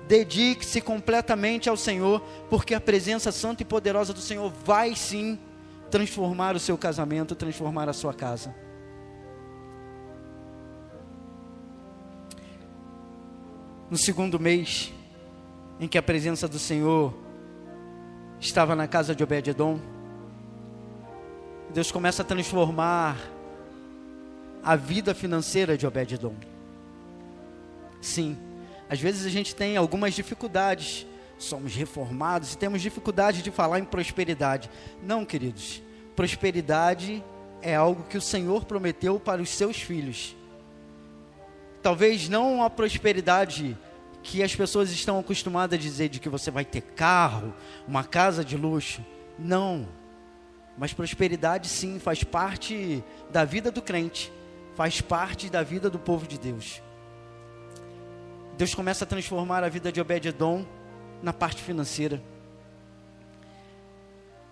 dedique-se 0.08 0.80
completamente 0.80 1.68
ao 1.68 1.76
Senhor, 1.76 2.22
porque 2.48 2.76
a 2.76 2.80
presença 2.80 3.32
santa 3.32 3.64
e 3.64 3.66
poderosa 3.66 4.14
do 4.14 4.22
Senhor 4.22 4.54
vai 4.64 4.96
sim 4.96 5.40
transformar 5.90 6.56
o 6.56 6.60
seu 6.60 6.78
casamento, 6.78 7.34
transformar 7.34 7.90
a 7.90 7.94
sua 7.94 8.14
casa. 8.14 8.56
No 13.90 13.98
segundo 13.98 14.40
mês, 14.40 14.94
em 15.80 15.88
que 15.88 15.98
a 15.98 16.04
presença 16.04 16.48
do 16.48 16.60
Senhor 16.60 17.14
estava 18.40 18.76
na 18.76 18.88
casa 18.88 19.16
de 19.16 19.24
Obed-Edom, 19.24 19.80
Deus 21.74 21.92
começa 21.92 22.22
a 22.22 22.26
transformar 22.26 23.18
a 24.64 24.76
vida 24.76 25.16
financeira 25.16 25.76
de 25.76 25.88
Obed-Edom. 25.88 26.36
Sim, 28.06 28.38
às 28.88 29.00
vezes 29.00 29.26
a 29.26 29.30
gente 29.30 29.56
tem 29.56 29.76
algumas 29.76 30.14
dificuldades. 30.14 31.08
Somos 31.40 31.74
reformados 31.74 32.54
e 32.54 32.58
temos 32.58 32.82
dificuldade 32.82 33.42
de 33.42 33.50
falar 33.50 33.80
em 33.80 33.84
prosperidade. 33.84 34.70
Não, 35.02 35.26
queridos. 35.26 35.82
Prosperidade 36.16 37.24
é 37.64 37.76
algo 37.76 38.04
que 38.04 38.18
o 38.18 38.22
Senhor 38.22 38.64
prometeu 38.66 39.20
para 39.20 39.42
os 39.42 39.50
seus 39.50 39.82
filhos. 39.82 40.36
Talvez 41.82 42.30
não 42.30 42.64
a 42.64 42.70
prosperidade 42.70 43.76
que 44.22 44.44
as 44.44 44.56
pessoas 44.56 44.92
estão 44.92 45.20
acostumadas 45.20 45.78
a 45.78 45.82
dizer 45.82 46.10
de 46.10 46.20
que 46.20 46.30
você 46.30 46.52
vai 46.52 46.64
ter 46.64 46.82
carro, 46.82 47.56
uma 47.88 48.04
casa 48.04 48.46
de 48.46 48.56
luxo. 48.56 49.04
Não. 49.38 49.88
Mas 50.78 50.94
prosperidade, 50.94 51.68
sim, 51.70 52.00
faz 52.00 52.24
parte 52.24 53.04
da 53.32 53.44
vida 53.44 53.72
do 53.72 53.82
crente, 53.82 54.32
faz 54.76 55.02
parte 55.02 55.50
da 55.50 55.64
vida 55.64 55.90
do 55.90 55.98
povo 55.98 56.28
de 56.28 56.38
Deus. 56.38 56.85
Deus 58.58 58.74
começa 58.74 59.04
a 59.04 59.08
transformar 59.08 59.66
a 59.66 59.70
vida 59.70 59.92
de 59.92 60.00
Obed-Edom 60.00 60.66
na 61.22 61.34
parte 61.34 61.62
financeira. 61.62 62.22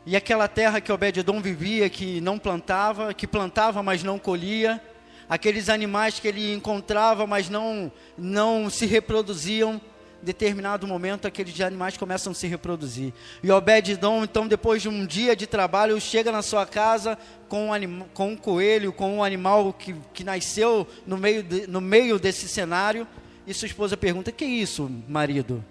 E 0.05 0.17
aquela 0.17 0.49
terra 0.49 0.81
que 0.81 0.91
Obed-Edom 0.91 1.39
vivia, 1.39 1.89
que 1.89 2.19
não 2.19 2.37
plantava, 2.37 3.13
que 3.13 3.25
plantava, 3.25 3.81
mas 3.81 4.03
não 4.03 4.19
colhia, 4.19 4.81
aqueles 5.29 5.69
animais 5.69 6.19
que 6.19 6.27
ele 6.27 6.53
encontrava, 6.53 7.25
mas 7.25 7.49
não, 7.49 7.89
não 8.17 8.69
se 8.69 8.85
reproduziam, 8.85 9.79
determinado 10.21 10.85
momento 10.85 11.25
aqueles 11.25 11.59
animais 11.61 11.95
começam 11.95 12.31
a 12.31 12.35
se 12.35 12.45
reproduzir. 12.45 13.13
E 13.41 13.49
Obed-Edom, 13.49 14.25
então, 14.25 14.49
depois 14.49 14.81
de 14.81 14.89
um 14.89 15.05
dia 15.05 15.33
de 15.33 15.47
trabalho, 15.47 15.99
chega 16.01 16.29
na 16.29 16.41
sua 16.41 16.65
casa 16.65 17.17
com 17.47 17.71
um, 17.71 17.99
com 18.13 18.31
um 18.31 18.35
coelho, 18.35 18.91
com 18.91 19.17
um 19.17 19.23
animal 19.23 19.71
que, 19.71 19.95
que 20.13 20.25
nasceu 20.25 20.85
no 21.07 21.17
meio, 21.17 21.41
de, 21.41 21.67
no 21.67 21.79
meio 21.79 22.19
desse 22.19 22.49
cenário, 22.49 23.07
e 23.45 23.53
sua 23.53 23.65
esposa 23.65 23.97
pergunta: 23.97 24.31
Que 24.31 24.43
é 24.43 24.47
isso, 24.47 24.89
marido? 25.07 25.63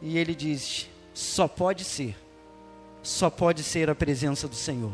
E 0.00 0.18
ele 0.18 0.34
diz: 0.34 0.88
Só 1.14 1.48
pode 1.48 1.84
ser, 1.84 2.16
só 3.02 3.30
pode 3.30 3.62
ser 3.62 3.88
a 3.90 3.94
presença 3.94 4.46
do 4.48 4.54
Senhor. 4.54 4.92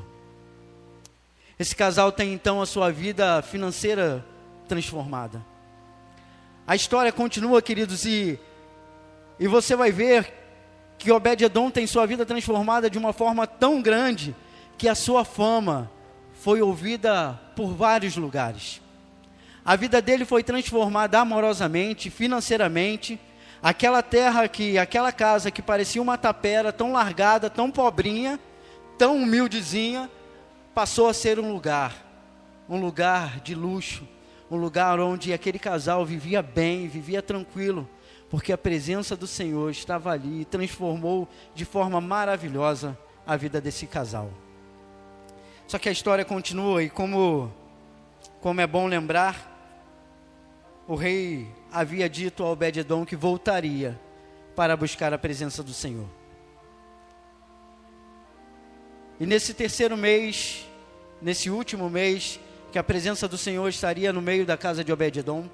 Esse 1.58 1.76
casal 1.76 2.10
tem 2.10 2.32
então 2.32 2.60
a 2.60 2.66
sua 2.66 2.90
vida 2.90 3.42
financeira 3.42 4.24
transformada. 4.66 5.44
A 6.66 6.74
história 6.74 7.12
continua, 7.12 7.60
queridos, 7.60 8.04
e, 8.04 8.38
e 9.38 9.46
você 9.46 9.76
vai 9.76 9.90
ver 9.92 10.32
que 10.98 11.10
Obed-Edom 11.10 11.70
tem 11.70 11.86
sua 11.86 12.06
vida 12.06 12.24
transformada 12.24 12.88
de 12.88 12.98
uma 12.98 13.12
forma 13.12 13.46
tão 13.46 13.82
grande 13.82 14.34
que 14.78 14.88
a 14.88 14.94
sua 14.94 15.24
fama 15.24 15.90
foi 16.32 16.62
ouvida 16.62 17.38
por 17.54 17.74
vários 17.74 18.16
lugares. 18.16 18.80
A 19.64 19.76
vida 19.76 20.02
dele 20.02 20.24
foi 20.24 20.42
transformada 20.42 21.20
amorosamente, 21.20 22.10
financeiramente. 22.10 23.18
Aquela 23.62 24.02
terra 24.02 24.48
que, 24.48 24.76
aquela 24.76 25.12
casa 25.12 25.50
que 25.52 25.62
parecia 25.62 26.02
uma 26.02 26.18
tapera 26.18 26.72
tão 26.72 26.92
largada, 26.92 27.48
tão 27.48 27.70
pobrinha, 27.70 28.40
tão 28.98 29.16
humildezinha, 29.18 30.10
passou 30.74 31.08
a 31.08 31.14
ser 31.14 31.38
um 31.38 31.52
lugar, 31.52 31.94
um 32.68 32.80
lugar 32.80 33.38
de 33.38 33.54
luxo, 33.54 34.06
um 34.50 34.56
lugar 34.56 34.98
onde 34.98 35.32
aquele 35.32 35.60
casal 35.60 36.04
vivia 36.04 36.42
bem, 36.42 36.88
vivia 36.88 37.22
tranquilo, 37.22 37.88
porque 38.28 38.52
a 38.52 38.58
presença 38.58 39.16
do 39.16 39.28
Senhor 39.28 39.70
estava 39.70 40.10
ali 40.10 40.40
e 40.40 40.44
transformou 40.44 41.28
de 41.54 41.64
forma 41.64 42.00
maravilhosa 42.00 42.98
a 43.24 43.36
vida 43.36 43.60
desse 43.60 43.86
casal. 43.86 44.28
Só 45.68 45.78
que 45.78 45.88
a 45.88 45.92
história 45.92 46.24
continua 46.24 46.82
e 46.82 46.90
como 46.90 47.52
como 48.42 48.60
é 48.60 48.66
bom 48.66 48.88
lembrar, 48.88 49.51
o 50.86 50.94
rei 50.94 51.48
havia 51.70 52.08
dito 52.08 52.42
a 52.42 52.50
Obed-edom 52.50 53.04
que 53.04 53.16
voltaria 53.16 53.98
para 54.54 54.76
buscar 54.76 55.12
a 55.12 55.18
presença 55.18 55.62
do 55.62 55.72
Senhor. 55.72 56.08
E 59.18 59.26
nesse 59.26 59.54
terceiro 59.54 59.96
mês, 59.96 60.68
nesse 61.20 61.48
último 61.48 61.88
mês, 61.88 62.40
que 62.72 62.78
a 62.78 62.82
presença 62.82 63.28
do 63.28 63.38
Senhor 63.38 63.68
estaria 63.68 64.12
no 64.12 64.20
meio 64.20 64.44
da 64.44 64.56
casa 64.56 64.82
de 64.82 64.92
Obed-Edom, 64.92 65.48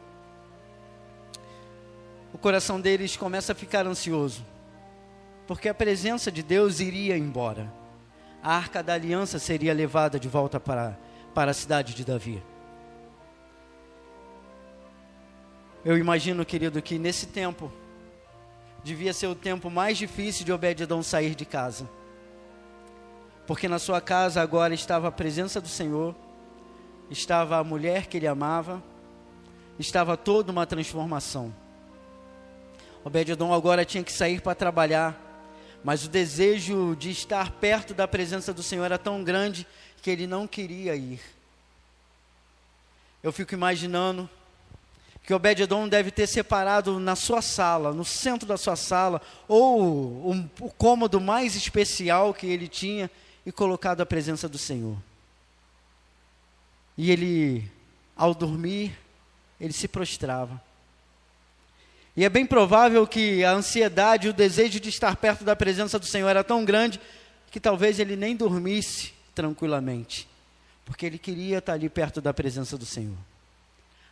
o 2.32 2.38
coração 2.38 2.80
deles 2.80 3.16
começa 3.16 3.52
a 3.52 3.54
ficar 3.54 3.86
ansioso, 3.86 4.44
porque 5.46 5.68
a 5.68 5.74
presença 5.74 6.30
de 6.30 6.42
Deus 6.42 6.80
iria 6.80 7.18
embora. 7.18 7.72
A 8.42 8.54
arca 8.54 8.82
da 8.82 8.94
aliança 8.94 9.38
seria 9.38 9.74
levada 9.74 10.18
de 10.18 10.28
volta 10.28 10.60
para, 10.60 10.98
para 11.34 11.50
a 11.50 11.54
cidade 11.54 11.94
de 11.94 12.04
Davi. 12.04 12.42
Eu 15.88 15.96
imagino, 15.96 16.44
querido, 16.44 16.82
que 16.82 16.98
nesse 16.98 17.26
tempo 17.26 17.72
devia 18.84 19.12
ser 19.12 19.26
o 19.26 19.34
tempo 19.34 19.70
mais 19.70 19.96
difícil 19.96 20.44
de 20.44 20.52
Obed-Edom 20.52 21.02
sair 21.02 21.34
de 21.34 21.44
casa 21.44 21.88
porque 23.48 23.66
na 23.66 23.78
sua 23.78 23.98
casa 23.98 24.42
agora 24.42 24.74
estava 24.74 25.08
a 25.08 25.10
presença 25.10 25.58
do 25.58 25.68
Senhor, 25.68 26.14
estava 27.10 27.56
a 27.56 27.64
mulher 27.64 28.06
que 28.06 28.18
ele 28.18 28.26
amava, 28.26 28.82
estava 29.78 30.18
toda 30.18 30.52
uma 30.52 30.66
transformação. 30.66 31.50
Obed-edom 33.02 33.54
agora 33.54 33.86
tinha 33.86 34.04
que 34.04 34.12
sair 34.12 34.42
para 34.42 34.54
trabalhar, 34.54 35.18
mas 35.82 36.04
o 36.04 36.10
desejo 36.10 36.94
de 36.94 37.10
estar 37.10 37.52
perto 37.52 37.94
da 37.94 38.06
presença 38.06 38.52
do 38.52 38.62
Senhor 38.62 38.84
era 38.84 38.98
tão 38.98 39.24
grande 39.24 39.66
que 40.02 40.10
ele 40.10 40.26
não 40.26 40.46
queria 40.46 40.94
ir. 40.94 41.22
Eu 43.22 43.32
fico 43.32 43.54
imaginando 43.54 44.28
que 45.28 45.34
Obed-edom 45.34 45.86
deve 45.86 46.10
ter 46.10 46.26
separado 46.26 46.98
na 46.98 47.14
sua 47.14 47.42
sala, 47.42 47.92
no 47.92 48.02
centro 48.02 48.48
da 48.48 48.56
sua 48.56 48.76
sala, 48.76 49.20
ou 49.46 50.32
um, 50.32 50.48
o 50.58 50.70
cômodo 50.70 51.20
mais 51.20 51.54
especial 51.54 52.32
que 52.32 52.46
ele 52.46 52.66
tinha, 52.66 53.10
e 53.44 53.52
colocado 53.52 54.00
a 54.00 54.06
presença 54.06 54.48
do 54.48 54.56
Senhor. 54.56 54.96
E 56.96 57.10
ele, 57.10 57.70
ao 58.16 58.32
dormir, 58.32 58.98
ele 59.60 59.74
se 59.74 59.86
prostrava. 59.86 60.58
E 62.16 62.24
é 62.24 62.30
bem 62.30 62.46
provável 62.46 63.06
que 63.06 63.44
a 63.44 63.52
ansiedade, 63.52 64.30
o 64.30 64.32
desejo 64.32 64.80
de 64.80 64.88
estar 64.88 65.14
perto 65.16 65.44
da 65.44 65.54
presença 65.54 65.98
do 65.98 66.06
Senhor 66.06 66.30
era 66.30 66.42
tão 66.42 66.64
grande 66.64 66.98
que 67.50 67.60
talvez 67.60 67.98
ele 68.00 68.16
nem 68.16 68.34
dormisse 68.34 69.12
tranquilamente, 69.34 70.26
porque 70.86 71.04
ele 71.04 71.18
queria 71.18 71.58
estar 71.58 71.74
ali 71.74 71.90
perto 71.90 72.18
da 72.18 72.32
presença 72.32 72.78
do 72.78 72.86
Senhor. 72.86 73.18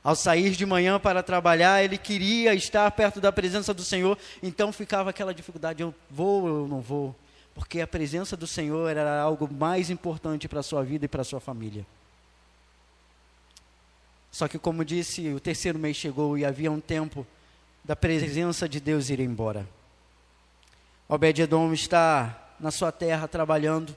Ao 0.06 0.14
sair 0.14 0.52
de 0.52 0.64
manhã 0.64 1.00
para 1.00 1.22
trabalhar, 1.22 1.82
ele 1.82 1.98
queria 1.98 2.54
estar 2.54 2.88
perto 2.92 3.20
da 3.20 3.32
presença 3.32 3.74
do 3.74 3.82
Senhor, 3.82 4.16
então 4.42 4.72
ficava 4.72 5.10
aquela 5.10 5.34
dificuldade: 5.34 5.82
eu 5.82 5.92
vou 6.08 6.42
ou 6.42 6.48
eu 6.48 6.68
não 6.68 6.80
vou? 6.80 7.14
porque 7.56 7.80
a 7.80 7.86
presença 7.86 8.36
do 8.36 8.46
Senhor 8.46 8.86
era 8.86 9.18
algo 9.18 9.50
mais 9.50 9.88
importante 9.88 10.46
para 10.46 10.60
a 10.60 10.62
sua 10.62 10.84
vida 10.84 11.06
e 11.06 11.08
para 11.08 11.22
a 11.22 11.24
sua 11.24 11.40
família. 11.40 11.86
Só 14.30 14.46
que, 14.46 14.58
como 14.58 14.84
disse, 14.84 15.32
o 15.32 15.40
terceiro 15.40 15.78
mês 15.78 15.96
chegou 15.96 16.36
e 16.36 16.44
havia 16.44 16.70
um 16.70 16.78
tempo 16.78 17.26
da 17.82 17.96
presença 17.96 18.68
de 18.68 18.78
Deus 18.78 19.08
ir 19.08 19.20
embora. 19.20 19.66
Obed-Edom 21.08 21.72
está 21.72 22.52
na 22.60 22.70
sua 22.70 22.92
terra 22.92 23.26
trabalhando. 23.26 23.96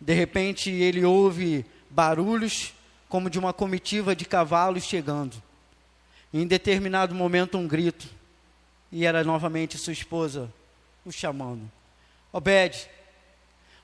De 0.00 0.12
repente, 0.12 0.68
ele 0.68 1.04
ouve 1.04 1.64
barulhos 1.88 2.74
como 3.10 3.28
de 3.28 3.38
uma 3.38 3.52
comitiva 3.52 4.16
de 4.16 4.24
cavalos 4.24 4.84
chegando. 4.84 5.42
em 6.32 6.46
determinado 6.46 7.14
momento, 7.14 7.58
um 7.58 7.66
grito. 7.66 8.08
E 8.90 9.04
era 9.04 9.22
novamente 9.24 9.76
sua 9.76 9.92
esposa 9.92 10.50
o 11.04 11.10
chamando. 11.10 11.70
Obed. 12.32 12.88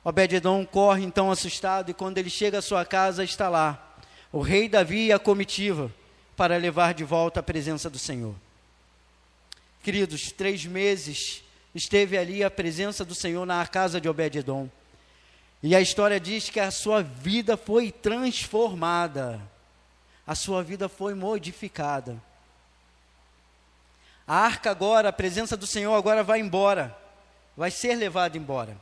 Obed-Edom 0.04 0.64
corre 0.64 1.02
então 1.02 1.30
assustado 1.32 1.90
e 1.90 1.94
quando 1.94 2.18
ele 2.18 2.30
chega 2.30 2.58
à 2.58 2.62
sua 2.62 2.84
casa 2.84 3.24
está 3.24 3.48
lá 3.48 3.82
o 4.30 4.40
rei 4.40 4.68
Davi 4.68 5.06
e 5.06 5.12
a 5.12 5.18
comitiva 5.18 5.92
para 6.36 6.56
levar 6.56 6.94
de 6.94 7.02
volta 7.02 7.40
a 7.40 7.42
presença 7.42 7.90
do 7.90 7.98
Senhor. 7.98 8.34
Queridos, 9.82 10.30
três 10.30 10.64
meses 10.64 11.42
esteve 11.74 12.16
ali 12.16 12.44
a 12.44 12.50
presença 12.50 13.04
do 13.04 13.14
Senhor 13.14 13.44
na 13.44 13.66
casa 13.66 14.00
de 14.00 14.08
Obed-Edom. 14.08 14.68
E 15.62 15.74
a 15.74 15.80
história 15.80 16.20
diz 16.20 16.50
que 16.50 16.60
a 16.60 16.70
sua 16.70 17.02
vida 17.02 17.56
foi 17.56 17.90
transformada, 17.90 19.40
a 20.26 20.34
sua 20.34 20.62
vida 20.62 20.88
foi 20.88 21.14
modificada. 21.14 22.22
A 24.26 24.36
arca 24.36 24.70
agora, 24.70 25.08
a 25.08 25.12
presença 25.12 25.56
do 25.56 25.66
Senhor 25.66 25.94
agora 25.94 26.22
vai 26.22 26.40
embora 26.40 26.96
vai 27.56 27.70
ser 27.70 27.94
levado 27.94 28.36
embora. 28.36 28.76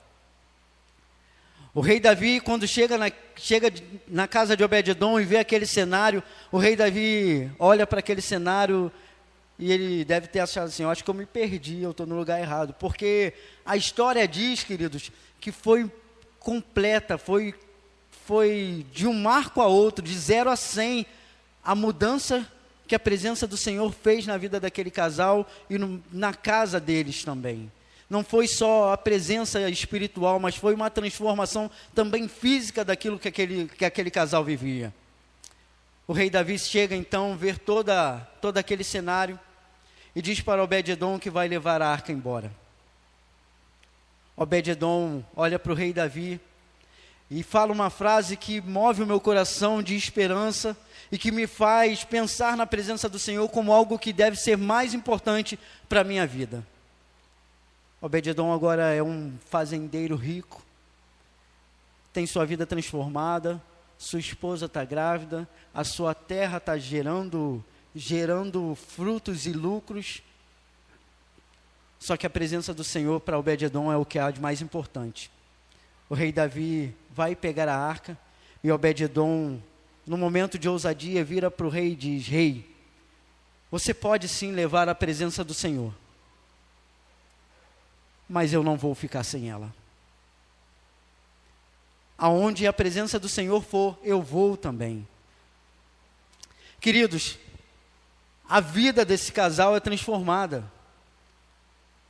O 1.73 1.81
rei 1.81 2.01
Davi, 2.01 2.41
quando 2.41 2.67
chega 2.67 2.99
na, 2.99 3.11
chega 3.37 3.73
na 4.07 4.29
casa 4.29 4.57
de 4.57 4.65
Obed-Edom 4.65 5.19
e 5.21 5.25
vê 5.25 5.39
aquele 5.39 5.67
cenário, 5.67 6.23
o 6.51 6.59
rei 6.59 6.77
Davi 6.77 7.51
olha 7.59 7.87
para 7.87 8.01
aquele 8.01 8.21
cenário 8.21 8.93
e 9.59 9.73
ele 9.73 10.05
deve 10.05 10.27
ter 10.29 10.41
achado 10.41 10.67
assim: 10.67 10.83
eu 10.83 10.91
acho 10.91 11.03
que 11.03 11.11
eu 11.11 11.15
me 11.15 11.27
perdi, 11.27 11.83
eu 11.83 11.93
estou 11.93 12.07
no 12.07 12.17
lugar 12.17 12.41
errado. 12.41 12.75
Porque 12.75 13.33
a 13.65 13.77
história 13.77 14.27
diz, 14.27 14.63
queridos, 14.63 15.11
que 15.41 15.51
foi 15.51 15.91
completa, 16.45 17.19
foi, 17.19 17.53
foi 18.27 18.87
de 18.93 19.09
um 19.09 19.15
marco 19.15 19.61
a 19.61 19.67
outro, 19.67 20.05
de 20.05 20.17
zero 20.17 20.49
a 20.49 20.57
cem, 20.57 21.05
a 21.65 21.75
mudança 21.75 22.47
que 22.87 22.95
a 22.95 23.01
presença 23.01 23.47
do 23.47 23.57
Senhor 23.57 23.93
fez 23.93 24.27
na 24.27 24.37
vida 24.37 24.61
daquele 24.61 24.91
casal 24.91 25.49
e 25.69 25.79
no, 25.79 26.01
na 26.13 26.33
casa 26.33 26.79
deles 26.79 27.25
também 27.25 27.73
não 28.09 28.23
foi 28.23 28.47
só 28.47 28.93
a 28.93 28.97
presença 28.97 29.69
espiritual, 29.69 30.39
mas 30.39 30.57
foi 30.57 30.75
uma 30.75 30.91
transformação 30.91 31.71
também 31.95 32.29
física 32.29 32.85
daquilo 32.85 33.19
que 33.19 33.29
aquele, 33.29 33.67
que 33.67 33.85
aquele 33.85 34.11
casal 34.11 34.45
vivia. 34.45 34.95
O 36.07 36.13
rei 36.13 36.29
Davi 36.29 36.59
chega 36.59 36.95
então 36.95 37.37
ver 37.37 37.59
toda, 37.59 38.19
todo 38.41 38.59
aquele 38.59 38.85
cenário 38.85 39.39
e 40.15 40.21
diz 40.21 40.41
para 40.41 40.63
Obed-Edom 40.63 41.19
que 41.19 41.31
vai 41.31 41.49
levar 41.49 41.81
a 41.81 41.89
arca 41.89 42.13
embora. 42.13 42.53
Obed-Edom 44.37 45.23
olha 45.37 45.59
para 45.59 45.73
o 45.73 45.75
rei 45.75 45.93
Davi 45.93 46.41
e 47.31 47.43
fala 47.43 47.73
uma 47.73 47.89
frase 47.89 48.37
que 48.37 48.61
move 48.61 49.03
o 49.03 49.07
meu 49.07 49.21
coração 49.21 49.83
de 49.83 49.97
esperança 49.97 50.77
e 51.11 51.17
que 51.17 51.31
me 51.31 51.47
faz 51.47 52.05
pensar 52.05 52.57
na 52.57 52.67
presença 52.67 53.09
do 53.09 53.19
Senhor 53.19 53.49
como 53.49 53.73
algo 53.73 53.99
que 53.99 54.13
deve 54.13 54.37
ser 54.37 54.57
mais 54.57 54.93
importante 54.93 55.59
para 55.89 56.01
a 56.01 56.05
minha 56.05 56.27
vida. 56.27 56.67
Obededon 58.01 58.53
agora 58.53 58.93
é 58.93 59.03
um 59.03 59.33
fazendeiro 59.49 60.17
rico, 60.17 60.63
tem 62.13 62.27
sua 62.27 62.45
vida 62.45 62.67
transformada, 62.67 63.63
sua 63.97 64.21
esposa 64.21 64.67
está 64.67 64.85
grávida, 64.85 65.49
a 65.73 65.85
sua 65.85 66.15
terra 66.15 66.59
está 66.59 66.77
gerando, 66.77 67.65
gerando 67.95 68.75
frutos 68.75 69.47
e 69.47 69.53
lucros. 69.53 70.23
Só 72.05 72.19
que 72.19 72.27
a 72.27 72.31
presença 72.31 72.75
do 72.75 72.85
Senhor 72.85 73.19
para 73.19 73.39
Obededon 73.39 73.91
é 73.91 73.97
o 73.97 74.05
que 74.05 74.19
há 74.19 74.31
de 74.31 74.39
mais 74.39 74.61
importante. 74.61 75.31
O 76.07 76.15
rei 76.15 76.31
Davi 76.31 76.95
vai 77.11 77.35
pegar 77.35 77.67
a 77.67 77.79
arca 77.79 78.19
e 78.63 78.71
Obededon, 78.71 79.59
no 80.07 80.19
momento 80.19 80.59
de 80.59 80.69
ousadia, 80.69 81.25
vira 81.25 81.51
para 81.51 81.65
o 81.65 81.71
rei 81.71 81.93
e 81.93 81.97
diz: 81.97 82.27
Rei, 82.27 82.71
você 83.71 83.95
pode 83.95 84.29
sim 84.29 84.53
levar 84.53 84.87
a 84.87 84.95
presença 84.95 85.43
do 85.43 85.55
Senhor, 85.55 85.95
mas 88.29 88.53
eu 88.53 88.63
não 88.63 88.77
vou 88.77 88.95
ficar 88.95 89.25
sem 89.25 89.49
ela. 89.49 89.75
Aonde 92.19 92.67
a 92.67 92.73
presença 92.75 93.19
do 93.19 93.31
Senhor 93.31 93.63
for, 93.63 93.99
eu 94.03 94.21
vou 94.21 94.59
também. 94.59 95.09
Queridos, 96.83 97.39
a 98.47 98.61
vida 98.61 99.07
desse 99.07 99.33
casal 99.33 99.75
é 99.75 99.81
transformada. 99.81 100.74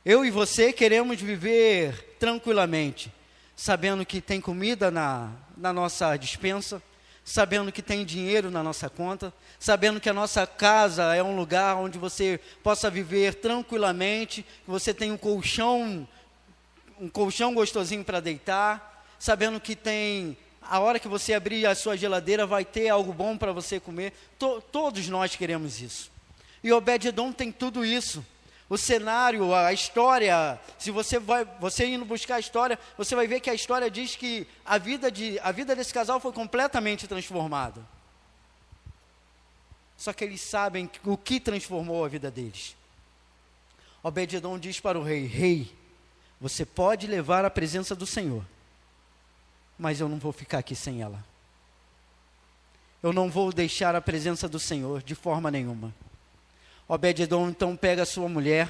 Eu 0.05 0.23
e 0.23 0.29
você 0.29 0.71
queremos 0.71 1.19
viver 1.19 2.15
tranquilamente, 2.19 3.11
sabendo 3.55 4.05
que 4.05 4.21
tem 4.21 4.39
comida 4.39 4.91
na, 4.91 5.31
na 5.57 5.73
nossa 5.73 6.15
dispensa, 6.15 6.79
sabendo 7.23 7.71
que 7.71 7.81
tem 7.81 8.05
dinheiro 8.05 8.51
na 8.51 8.61
nossa 8.61 8.87
conta, 8.87 9.33
sabendo 9.59 9.99
que 9.99 10.07
a 10.07 10.13
nossa 10.13 10.45
casa 10.45 11.15
é 11.15 11.23
um 11.23 11.35
lugar 11.35 11.77
onde 11.77 11.97
você 11.97 12.39
possa 12.61 12.87
viver 12.87 13.33
tranquilamente, 13.33 14.43
que 14.43 14.69
você 14.69 14.93
tem 14.93 15.11
um 15.11 15.17
colchão, 15.17 16.07
um 17.01 17.09
colchão 17.09 17.55
gostosinho 17.55 18.03
para 18.03 18.19
deitar, 18.19 19.07
sabendo 19.17 19.59
que 19.59 19.75
tem 19.75 20.37
a 20.61 20.79
hora 20.79 20.99
que 20.99 21.07
você 21.07 21.33
abrir 21.33 21.65
a 21.65 21.73
sua 21.73 21.97
geladeira 21.97 22.45
vai 22.45 22.63
ter 22.63 22.89
algo 22.89 23.11
bom 23.11 23.35
para 23.35 23.51
você 23.51 23.79
comer. 23.79 24.13
To, 24.37 24.61
todos 24.71 25.09
nós 25.09 25.35
queremos 25.35 25.81
isso. 25.81 26.11
E 26.63 26.71
Obed-edom 26.71 27.31
tem 27.31 27.51
tudo 27.51 27.83
isso 27.83 28.23
o 28.67 28.77
cenário, 28.77 29.53
a 29.53 29.71
história, 29.71 30.59
se 30.79 30.89
você 30.89 31.19
vai, 31.19 31.45
você 31.59 31.85
indo 31.85 32.03
buscar 32.03 32.35
a 32.35 32.39
história, 32.39 32.79
você 32.97 33.15
vai 33.15 33.27
ver 33.27 33.39
que 33.39 33.49
a 33.49 33.53
história 33.53 33.91
diz 33.91 34.15
que 34.15 34.47
a 34.65 34.77
vida, 34.77 35.11
de, 35.11 35.39
a 35.39 35.51
vida 35.51 35.75
desse 35.75 35.93
casal 35.93 36.19
foi 36.19 36.31
completamente 36.31 37.07
transformada. 37.07 37.81
Só 39.95 40.11
que 40.11 40.23
eles 40.23 40.41
sabem 40.41 40.89
o 41.03 41.15
que 41.15 41.39
transformou 41.39 42.03
a 42.03 42.07
vida 42.07 42.31
deles. 42.31 42.75
Obededon 44.01 44.57
diz 44.59 44.79
para 44.79 44.99
o 44.99 45.03
rei: 45.03 45.25
Rei, 45.25 45.75
você 46.41 46.65
pode 46.65 47.07
levar 47.07 47.45
a 47.45 47.49
presença 47.49 47.95
do 47.95 48.05
Senhor, 48.05 48.43
mas 49.77 49.99
eu 49.99 50.09
não 50.09 50.17
vou 50.17 50.31
ficar 50.31 50.59
aqui 50.59 50.75
sem 50.75 51.01
ela. 51.01 51.23
Eu 53.01 53.13
não 53.13 53.29
vou 53.29 53.53
deixar 53.53 53.95
a 53.95 54.01
presença 54.01 54.49
do 54.49 54.59
Senhor 54.59 55.03
de 55.03 55.13
forma 55.13 55.51
nenhuma. 55.51 55.93
Obed-edom 56.87 57.49
então 57.49 57.75
pega 57.75 58.05
sua 58.05 58.29
mulher, 58.29 58.69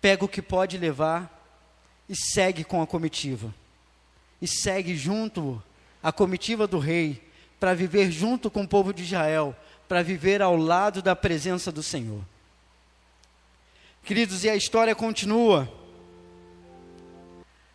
pega 0.00 0.24
o 0.24 0.28
que 0.28 0.42
pode 0.42 0.76
levar 0.76 1.38
e 2.08 2.14
segue 2.14 2.64
com 2.64 2.82
a 2.82 2.86
comitiva. 2.86 3.54
E 4.42 4.48
segue 4.48 4.96
junto 4.96 5.62
a 6.02 6.12
comitiva 6.12 6.66
do 6.66 6.78
rei 6.78 7.22
para 7.58 7.74
viver 7.74 8.10
junto 8.10 8.50
com 8.50 8.62
o 8.62 8.68
povo 8.68 8.92
de 8.92 9.02
Israel, 9.02 9.54
para 9.88 10.02
viver 10.02 10.40
ao 10.40 10.56
lado 10.56 11.02
da 11.02 11.14
presença 11.14 11.70
do 11.70 11.82
Senhor. 11.82 12.22
Queridos, 14.02 14.44
e 14.44 14.50
a 14.50 14.56
história 14.56 14.94
continua. 14.94 15.70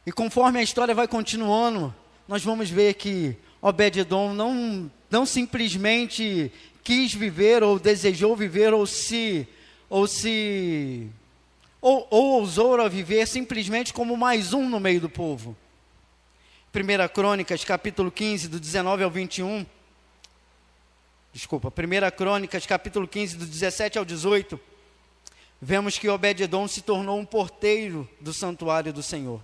E 0.06 0.12
conforme 0.12 0.60
a 0.60 0.64
história 0.64 0.94
vai 0.94 1.08
continuando, 1.08 1.94
nós 2.28 2.44
vamos 2.44 2.70
ver 2.70 2.96
que 2.96 3.38
Obed-edom 3.62 4.34
não, 4.34 4.92
não 5.10 5.26
simplesmente 5.26 6.52
quis 6.86 7.16
viver 7.16 7.64
ou 7.64 7.80
desejou 7.80 8.36
viver 8.36 8.72
ou 8.72 8.86
se 8.86 9.48
ou 9.90 10.06
se 10.06 11.10
ou, 11.82 12.08
ou 12.12 12.40
ousou 12.40 12.88
viver 12.88 13.28
simplesmente 13.28 13.92
como 13.92 14.16
mais 14.16 14.54
um 14.54 14.70
no 14.70 14.80
meio 14.80 15.02
do 15.02 15.10
povo. 15.10 15.58
1 16.74 17.08
Crônicas, 17.14 17.64
capítulo 17.64 18.12
15, 18.12 18.50
do 18.50 18.60
19 18.60 19.04
ao 19.04 19.10
21. 19.10 19.66
Desculpa, 21.34 21.70
1 21.70 22.16
Crônicas, 22.16 22.66
capítulo 22.66 23.08
15, 23.08 23.38
do 23.38 23.46
17 23.46 23.98
ao 23.98 24.06
18. 24.06 24.60
Vemos 25.60 25.98
que 25.98 26.08
Obed-edom 26.08 26.68
se 26.68 26.82
tornou 26.82 27.18
um 27.20 27.26
porteiro 27.26 28.08
do 28.22 28.32
santuário 28.34 28.94
do 28.94 29.02
Senhor. 29.02 29.42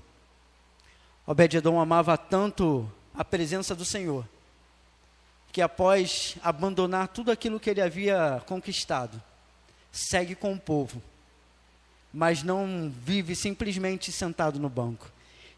Obed-edom 1.26 1.80
amava 1.80 2.18
tanto 2.18 2.92
a 3.16 3.26
presença 3.26 3.74
do 3.74 3.86
Senhor, 3.86 4.28
que 5.52 5.62
após 5.62 6.38
abandonar 6.42 7.10
tudo 7.10 7.32
aquilo 7.32 7.60
que 7.60 7.70
ele 7.70 7.82
havia 7.82 8.42
conquistado, 8.46 9.22
segue 9.92 10.34
com 10.34 10.54
o 10.54 10.60
povo, 10.60 11.02
mas 12.14 12.42
não 12.42 12.92
vive 13.04 13.36
simplesmente 13.36 14.12
sentado 14.12 14.60
no 14.60 14.70
banco. 14.70 15.12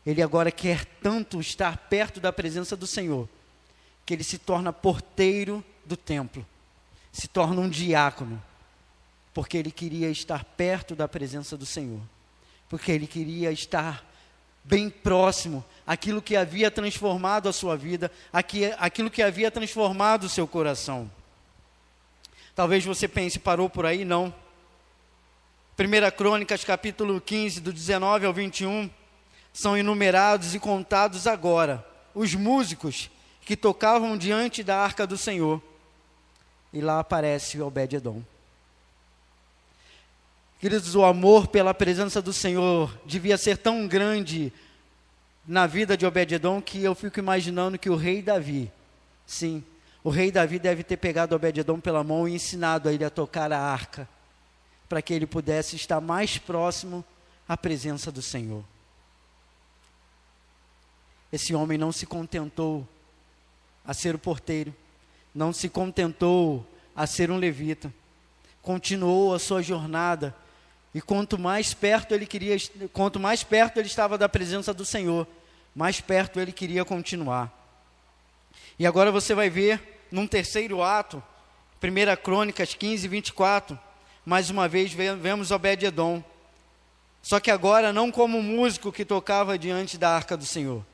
Ele 0.06 0.22
agora 0.22 0.52
quer 0.52 0.86
tanto 1.02 1.40
estar 1.40 1.78
perto 1.78 2.20
da 2.20 2.34
presença 2.34 2.76
do 2.76 2.88
Senhor, 2.88 3.30
que 4.06 4.14
ele 4.14 4.24
se 4.24 4.38
torna 4.38 4.74
porteiro 4.74 5.64
do 5.86 5.96
templo, 5.96 6.46
se 7.12 7.28
torna 7.28 7.62
um 7.62 7.70
diácono, 7.70 8.42
porque 9.34 9.58
ele 9.58 9.72
queria 9.72 10.10
estar 10.10 10.44
perto 10.44 10.96
da 10.96 11.08
presença 11.08 11.56
do 11.56 11.66
Senhor, 11.66 12.02
porque 12.68 12.92
ele 12.92 13.08
queria 13.08 13.52
estar 13.52 14.04
bem 14.64 14.90
próximo 14.90 15.64
aquilo 15.86 16.22
que 16.22 16.36
havia 16.36 16.72
transformado 16.72 17.50
a 17.50 17.54
sua 17.54 17.76
vida, 17.76 18.12
aquilo 18.80 19.12
que 19.12 19.22
havia 19.22 19.52
transformado 19.52 20.24
o 20.24 20.30
seu 20.30 20.48
coração. 20.48 21.12
Talvez 22.56 22.86
você 22.86 23.08
pense, 23.08 23.40
parou 23.40 23.70
por 23.70 23.86
aí? 23.86 24.06
Não. 24.06 24.34
1 25.78 26.16
Crônicas, 26.16 26.64
capítulo 26.64 27.20
15, 27.20 27.60
do 27.60 27.74
19 27.74 28.26
ao 28.26 28.34
21, 28.34 28.90
são 29.52 29.78
enumerados 29.78 30.56
e 30.56 30.60
contados 30.60 31.28
agora 31.28 31.86
os 32.14 32.34
músicos 32.36 33.10
que 33.42 33.58
tocavam 33.58 34.18
diante 34.18 34.64
da 34.64 34.78
arca 34.78 35.06
do 35.06 35.18
Senhor. 35.18 35.62
E 36.72 36.80
lá 36.80 37.00
aparece 37.00 37.60
Obed-Edom. 37.60 38.22
Queridos, 40.64 40.96
o 40.96 41.04
amor 41.04 41.48
pela 41.48 41.74
presença 41.74 42.22
do 42.22 42.32
Senhor 42.32 42.98
devia 43.06 43.38
ser 43.38 43.58
tão 43.58 43.86
grande 43.86 44.54
na 45.46 45.68
vida 45.68 45.98
de 45.98 46.06
Obed-edom 46.06 46.62
que 46.62 46.82
eu 46.82 46.96
fico 46.96 47.20
imaginando 47.20 47.78
que 47.78 47.90
o 47.90 47.98
rei 47.98 48.22
Davi, 48.22 48.72
sim, 49.28 49.62
o 50.02 50.10
rei 50.10 50.32
Davi 50.32 50.60
deve 50.60 50.82
ter 50.82 50.96
pegado 50.96 51.36
Obed-edom 51.36 51.82
pela 51.82 52.02
mão 52.02 52.30
e 52.30 52.36
ensinado 52.36 52.88
a 52.88 52.94
ele 52.94 53.04
a 53.04 53.10
tocar 53.10 53.52
a 53.52 53.60
arca, 53.60 54.08
para 54.88 55.02
que 55.02 55.14
ele 55.14 55.28
pudesse 55.28 55.76
estar 55.76 56.00
mais 56.00 56.38
próximo 56.38 57.04
à 57.46 57.58
presença 57.58 58.10
do 58.10 58.22
Senhor. 58.22 58.64
Esse 61.30 61.54
homem 61.54 61.78
não 61.78 61.92
se 61.92 62.06
contentou 62.06 62.88
a 63.86 63.94
ser 63.94 64.16
o 64.16 64.20
porteiro, 64.20 64.74
não 65.36 65.52
se 65.52 65.68
contentou 65.68 66.66
a 66.96 67.06
ser 67.06 67.30
um 67.30 67.38
levita, 67.38 67.94
continuou 68.62 69.34
a 69.34 69.40
sua 69.40 69.62
jornada 69.62 70.34
e 70.94 71.02
quanto 71.02 71.40
mais 71.40 71.74
perto 71.74 72.14
ele 72.14 72.26
queria, 72.26 72.56
quanto 72.92 73.20
mais 73.20 73.44
perto 73.44 73.78
ele 73.78 73.88
estava 73.88 74.18
da 74.18 74.30
presença 74.30 74.74
do 74.74 74.86
Senhor, 74.86 75.28
mais 75.76 76.00
perto 76.00 76.40
ele 76.40 76.52
queria 76.52 76.86
continuar. 76.86 77.52
E 78.78 78.86
agora 78.86 79.12
você 79.12 79.34
vai 79.34 79.50
ver 79.50 80.06
num 80.12 80.28
terceiro 80.28 80.84
ato, 80.84 81.22
1 81.82 82.22
Crônicas 82.22 82.74
15, 82.76 83.08
24, 83.08 83.80
mais 84.26 84.50
uma 84.50 84.68
vez 84.68 84.94
vemos 84.94 85.52
Obed-Edom. 85.52 86.24
Só 87.22 87.40
que 87.40 87.50
agora 87.50 87.92
não 87.92 88.12
como 88.12 88.42
músico 88.42 88.92
que 88.92 89.06
tocava 89.06 89.58
diante 89.58 89.98
da 89.98 90.10
arca 90.10 90.38
do 90.38 90.46
Senhor, 90.46 90.86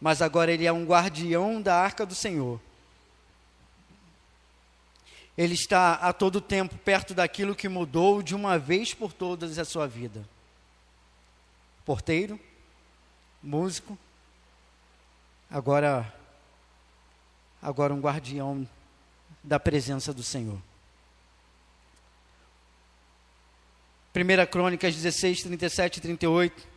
mas 0.00 0.22
agora 0.22 0.52
ele 0.52 0.66
é 0.66 0.72
um 0.72 0.84
guardião 0.84 1.60
da 1.60 1.74
arca 1.74 2.06
do 2.06 2.14
Senhor. 2.14 2.60
Ele 5.36 5.54
está 5.54 5.94
a 5.94 6.12
todo 6.12 6.40
tempo 6.40 6.76
perto 6.78 7.14
daquilo 7.14 7.54
que 7.54 7.68
mudou 7.68 8.22
de 8.22 8.34
uma 8.34 8.58
vez 8.58 8.92
por 8.92 9.12
todas 9.12 9.58
a 9.58 9.64
sua 9.64 9.86
vida. 9.86 10.24
Porteiro, 11.84 12.38
músico, 13.42 13.98
agora 15.50 16.12
agora 17.62 17.92
um 17.92 18.00
guardião 18.00 18.66
da 19.42 19.58
presença 19.58 20.12
do 20.12 20.22
Senhor. 20.22 20.60
1 24.14 24.46
Crônicas 24.50 24.94
16, 24.94 25.42
37 25.42 25.96
e 25.98 26.00
38. 26.00 26.68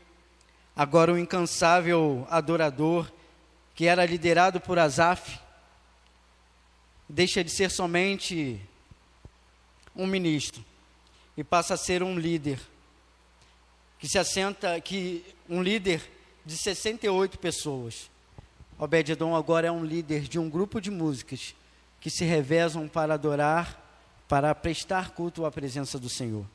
Agora 0.76 1.12
o 1.12 1.18
incansável 1.18 2.28
adorador 2.30 3.12
que 3.76 3.88
era 3.88 4.06
liderado 4.06 4.62
por 4.62 4.78
Asaf, 4.78 5.40
deixa 7.14 7.44
de 7.44 7.52
ser 7.52 7.70
somente 7.70 8.60
um 9.96 10.08
ministro 10.08 10.66
e 11.38 11.44
passa 11.44 11.76
a 11.76 11.78
ser 11.78 12.02
um 12.02 12.18
líder 12.18 12.60
que 14.00 14.10
se 14.10 14.18
assenta 14.18 14.82
que 14.82 15.24
um 15.48 15.62
líder 15.62 16.02
de 16.44 16.58
68 16.58 17.38
pessoas. 17.38 18.10
Obed-edom 18.80 19.36
agora 19.36 19.68
é 19.68 19.72
um 19.72 19.86
líder 19.86 20.22
de 20.24 20.40
um 20.40 20.50
grupo 20.50 20.82
de 20.82 20.90
músicas 20.90 21.54
que 22.02 22.10
se 22.10 22.26
revezam 22.26 22.88
para 22.88 23.14
adorar, 23.14 23.80
para 24.28 24.54
prestar 24.56 25.12
culto 25.12 25.46
à 25.46 25.52
presença 25.52 26.00
do 26.00 26.10
Senhor. 26.10 26.46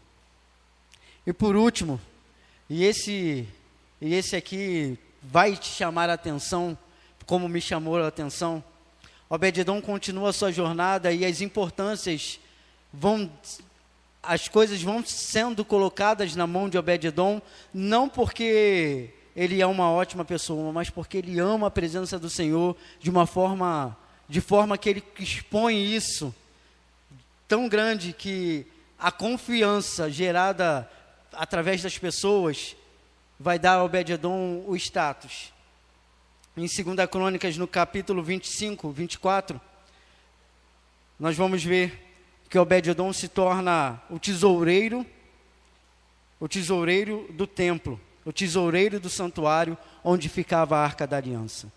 E 1.25 1.33
por 1.33 1.55
último, 1.55 2.01
e 2.69 2.85
esse 2.85 3.49
e 4.01 4.13
esse 4.13 4.35
aqui 4.35 4.99
vai 5.23 5.57
te 5.57 5.69
chamar 5.69 6.11
a 6.11 6.15
atenção, 6.15 6.77
como 7.27 7.49
me 7.49 7.61
chamou 7.61 7.97
a 7.97 8.09
atenção. 8.09 8.63
Obed-edom 9.31 9.81
continua 9.81 10.33
sua 10.33 10.51
jornada 10.51 11.12
e 11.12 11.24
as 11.24 11.41
importâncias 11.41 12.41
vão 12.93 13.31
as 14.22 14.49
coisas 14.49 14.83
vão 14.83 15.05
sendo 15.05 15.64
colocadas 15.64 16.35
na 16.35 16.47
mão 16.47 16.68
de 16.68 16.76
Obed-edom, 16.76 17.41
não 17.72 18.09
porque 18.09 19.11
ele 19.35 19.62
é 19.62 19.66
uma 19.66 19.91
ótima 19.91 20.24
pessoa, 20.24 20.72
mas 20.72 20.91
porque 20.91 21.18
ele 21.18 21.39
ama 21.39 21.68
a 21.68 21.70
presença 21.70 22.18
do 22.18 22.29
Senhor 22.29 22.76
de 23.01 23.09
uma 23.09 23.26
forma, 23.26 23.97
de 24.29 24.41
forma 24.41 24.76
que 24.76 24.89
ele 24.89 25.05
expõe 25.18 25.95
isso 25.95 26.35
tão 27.47 27.68
grande 27.68 28.12
que 28.12 28.66
a 28.99 29.11
confiança 29.11 30.11
gerada 30.11 30.91
através 31.33 31.83
das 31.83 31.97
pessoas 31.97 32.76
vai 33.39 33.59
dar 33.59 33.74
a 33.74 33.85
Obed-edom 33.85 34.64
o 34.66 34.76
status. 34.76 35.53
Em 36.59 36.63
2 36.63 37.09
Crônicas, 37.09 37.57
no 37.57 37.69
capítulo 37.69 38.21
25, 38.21 38.91
24, 38.91 39.61
nós 41.17 41.37
vamos 41.37 41.63
ver 41.63 42.05
que 42.51 42.59
Obed-edom 42.59 43.13
se 43.13 43.29
torna 43.29 44.03
o 44.11 44.19
tesoureiro, 44.19 45.07
o 46.41 46.49
tesoureiro 46.49 47.29
do 47.31 47.47
templo, 47.47 48.01
o 48.25 48.33
tesoureiro 48.33 48.99
do 48.99 49.09
santuário 49.09 49.79
onde 50.03 50.29
ficava 50.29 50.77
a 50.77 50.83
arca 50.83 51.07
da 51.07 51.19
aliança. 51.19 51.73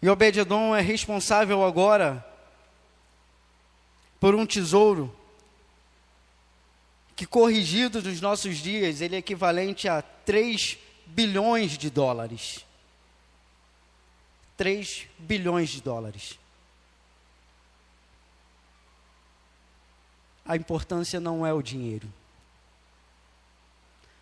E 0.00 0.08
Obed-edom 0.08 0.74
é 0.74 0.80
responsável 0.80 1.62
agora 1.62 2.24
por 4.18 4.34
um 4.34 4.46
tesouro 4.46 5.14
que 7.14 7.26
corrigido 7.26 8.00
nos 8.00 8.22
nossos 8.22 8.56
dias, 8.56 9.02
ele 9.02 9.16
é 9.16 9.18
equivalente 9.18 9.86
a 9.86 10.00
3 10.00 10.78
bilhões 11.06 11.78
de 11.78 11.90
dólares. 11.90 12.64
3 14.56 15.08
bilhões 15.18 15.70
de 15.70 15.82
dólares. 15.82 16.38
a 20.44 20.56
importância 20.56 21.18
não 21.18 21.46
é 21.46 21.52
o 21.52 21.62
dinheiro. 21.62 22.12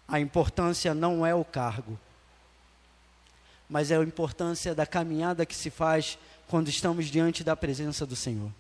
A 0.07 0.21
importância 0.21 0.95
não 0.95 1.27
é 1.27 1.35
o 1.35 1.45
cargo. 1.45 1.99
Mas 3.69 3.91
é 3.91 3.97
a 3.97 4.03
importância 4.03 4.75
da 4.75 4.87
caminhada 4.87 5.45
que 5.45 5.55
se 5.55 5.71
faz 5.71 6.19
quando 6.47 6.69
estamos 6.69 7.07
diante 7.07 7.43
da 7.43 7.57
presença 7.57 8.07
do 8.07 8.15
Senhor. 8.15 8.51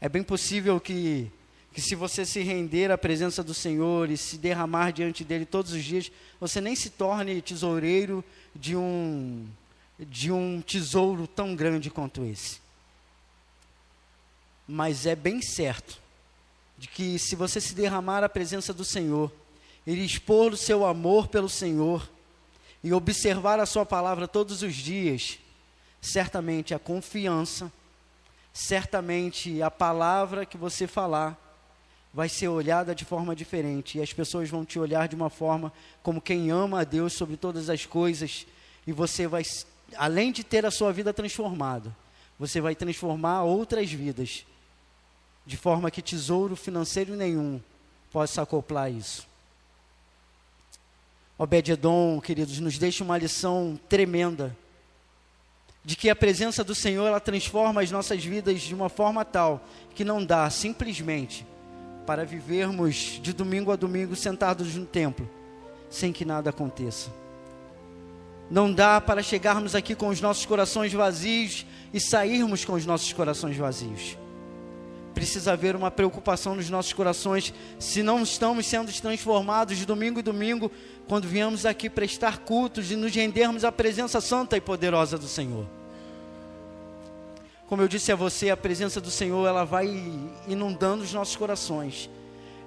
É 0.00 0.08
bem 0.08 0.22
possível 0.22 0.80
que, 0.80 1.30
que 1.76 1.82
se 1.82 1.94
você 1.94 2.24
se 2.24 2.40
render 2.40 2.90
à 2.90 2.96
presença 2.96 3.44
do 3.44 3.52
Senhor 3.52 4.10
e 4.10 4.16
se 4.16 4.38
derramar 4.38 4.92
diante 4.92 5.22
dele 5.22 5.44
todos 5.44 5.72
os 5.72 5.84
dias, 5.84 6.10
você 6.40 6.58
nem 6.58 6.74
se 6.74 6.88
torne 6.88 7.42
tesoureiro 7.42 8.24
de 8.54 8.74
um, 8.74 9.46
de 9.98 10.32
um 10.32 10.62
tesouro 10.62 11.26
tão 11.26 11.54
grande 11.54 11.90
quanto 11.90 12.24
esse. 12.24 12.60
Mas 14.66 15.04
é 15.04 15.14
bem 15.14 15.42
certo 15.42 16.00
de 16.78 16.88
que 16.88 17.18
se 17.18 17.36
você 17.36 17.60
se 17.60 17.74
derramar 17.74 18.24
à 18.24 18.28
presença 18.30 18.72
do 18.72 18.82
Senhor, 18.82 19.30
ele 19.86 20.00
expor 20.00 20.54
o 20.54 20.56
seu 20.56 20.82
amor 20.82 21.28
pelo 21.28 21.50
Senhor 21.50 22.08
e 22.82 22.90
observar 22.90 23.60
a 23.60 23.66
sua 23.66 23.84
palavra 23.84 24.26
todos 24.26 24.62
os 24.62 24.74
dias, 24.74 25.38
certamente 26.00 26.72
a 26.72 26.78
confiança, 26.78 27.70
certamente 28.50 29.60
a 29.60 29.70
palavra 29.70 30.46
que 30.46 30.56
você 30.56 30.86
falar 30.86 31.44
vai 32.16 32.30
ser 32.30 32.48
olhada 32.48 32.94
de 32.94 33.04
forma 33.04 33.36
diferente 33.36 33.98
e 33.98 34.00
as 34.00 34.10
pessoas 34.10 34.48
vão 34.48 34.64
te 34.64 34.78
olhar 34.78 35.06
de 35.06 35.14
uma 35.14 35.28
forma 35.28 35.70
como 36.02 36.18
quem 36.18 36.50
ama 36.50 36.80
a 36.80 36.84
Deus 36.84 37.12
sobre 37.12 37.36
todas 37.36 37.68
as 37.68 37.84
coisas 37.84 38.46
e 38.86 38.92
você 38.92 39.26
vai 39.26 39.42
além 39.98 40.32
de 40.32 40.42
ter 40.42 40.64
a 40.64 40.70
sua 40.70 40.90
vida 40.94 41.12
transformada, 41.12 41.94
você 42.38 42.58
vai 42.58 42.74
transformar 42.74 43.42
outras 43.42 43.92
vidas 43.92 44.46
de 45.44 45.58
forma 45.58 45.90
que 45.90 46.00
tesouro 46.00 46.56
financeiro 46.56 47.14
nenhum 47.14 47.60
possa 48.10 48.40
acoplar 48.40 48.90
isso. 48.90 49.28
Obed-edom, 51.36 52.18
queridos, 52.18 52.58
nos 52.60 52.78
deixa 52.78 53.04
uma 53.04 53.18
lição 53.18 53.78
tremenda 53.90 54.56
de 55.84 55.94
que 55.94 56.08
a 56.08 56.16
presença 56.16 56.64
do 56.64 56.74
Senhor 56.74 57.06
ela 57.06 57.20
transforma 57.20 57.82
as 57.82 57.90
nossas 57.90 58.24
vidas 58.24 58.62
de 58.62 58.74
uma 58.74 58.88
forma 58.88 59.22
tal 59.22 59.62
que 59.94 60.02
não 60.02 60.24
dá 60.24 60.48
simplesmente 60.48 61.44
para 62.06 62.24
vivermos 62.24 63.20
de 63.22 63.32
domingo 63.32 63.72
a 63.72 63.76
domingo 63.76 64.14
sentados 64.14 64.74
no 64.74 64.86
templo 64.86 65.28
sem 65.90 66.12
que 66.12 66.24
nada 66.24 66.50
aconteça. 66.50 67.10
Não 68.50 68.72
dá 68.72 69.00
para 69.00 69.22
chegarmos 69.22 69.74
aqui 69.74 69.94
com 69.94 70.08
os 70.08 70.20
nossos 70.20 70.46
corações 70.46 70.92
vazios 70.92 71.66
e 71.92 72.00
sairmos 72.00 72.64
com 72.64 72.74
os 72.74 72.86
nossos 72.86 73.12
corações 73.12 73.56
vazios 73.56 74.16
precisa 75.16 75.54
haver 75.54 75.74
uma 75.74 75.90
preocupação 75.90 76.54
nos 76.54 76.68
nossos 76.68 76.92
corações 76.92 77.54
se 77.78 78.02
não 78.02 78.22
estamos 78.22 78.66
sendo 78.66 78.92
transformados 78.92 79.78
de 79.78 79.86
domingo 79.86 80.20
em 80.20 80.22
domingo, 80.22 80.70
quando 81.08 81.26
viemos 81.26 81.64
aqui 81.64 81.88
prestar 81.88 82.40
cultos 82.40 82.90
e 82.90 82.96
nos 82.96 83.14
rendermos 83.14 83.64
à 83.64 83.72
presença 83.72 84.20
santa 84.20 84.58
e 84.58 84.60
poderosa 84.60 85.16
do 85.16 85.26
Senhor. 85.26 85.66
Como 87.68 87.82
eu 87.82 87.88
disse 87.88 88.12
a 88.12 88.16
você, 88.16 88.50
a 88.50 88.56
presença 88.56 89.00
do 89.00 89.10
Senhor 89.10 89.46
ela 89.46 89.64
vai 89.64 89.88
inundando 90.46 91.02
os 91.02 91.12
nossos 91.12 91.34
corações 91.34 92.08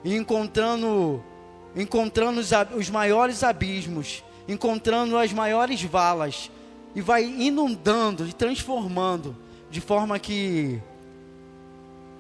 e 0.04 0.14
encontrando, 0.14 1.24
encontrando 1.74 2.40
os, 2.42 2.50
os 2.76 2.90
maiores 2.90 3.44
abismos, 3.44 4.24
encontrando 4.48 5.18
as 5.18 5.32
maiores 5.32 5.82
valas 5.84 6.52
e 6.94 7.02
vai 7.02 7.24
inundando 7.24 8.28
e 8.28 8.34
transformando 8.34 9.36
de 9.72 9.80
forma 9.80 10.20
que 10.20 10.82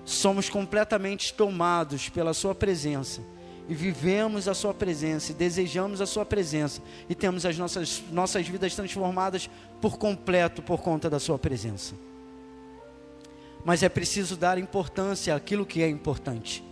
somos 0.06 0.50
completamente 0.50 1.34
tomados 1.34 2.08
pela 2.08 2.34
Sua 2.34 2.56
presença 2.56 3.22
e 3.68 3.76
vivemos 3.76 4.48
a 4.48 4.54
Sua 4.54 4.74
presença 4.74 5.34
e 5.34 5.36
desejamos 5.36 6.00
a 6.00 6.06
Sua 6.06 6.26
presença 6.26 6.82
e 7.10 7.14
temos 7.14 7.46
as 7.46 7.58
nossas, 7.58 8.02
nossas 8.10 8.48
vidas 8.48 8.74
transformadas 8.74 9.50
por 9.82 9.98
completo 9.98 10.62
por 10.62 10.82
conta 10.82 11.10
da 11.10 11.20
Sua 11.20 11.38
presença. 11.38 11.94
Mas 13.70 13.84
é 13.84 13.88
preciso 13.88 14.36
dar 14.36 14.58
importância 14.58 15.36
àquilo 15.36 15.64
que 15.64 15.84
é 15.84 15.88
importante. 15.88 16.64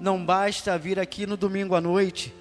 Não 0.00 0.24
basta 0.24 0.78
vir 0.78 0.98
aqui 0.98 1.26
no 1.26 1.36
domingo 1.36 1.74
à 1.74 1.80
noite 1.80 2.34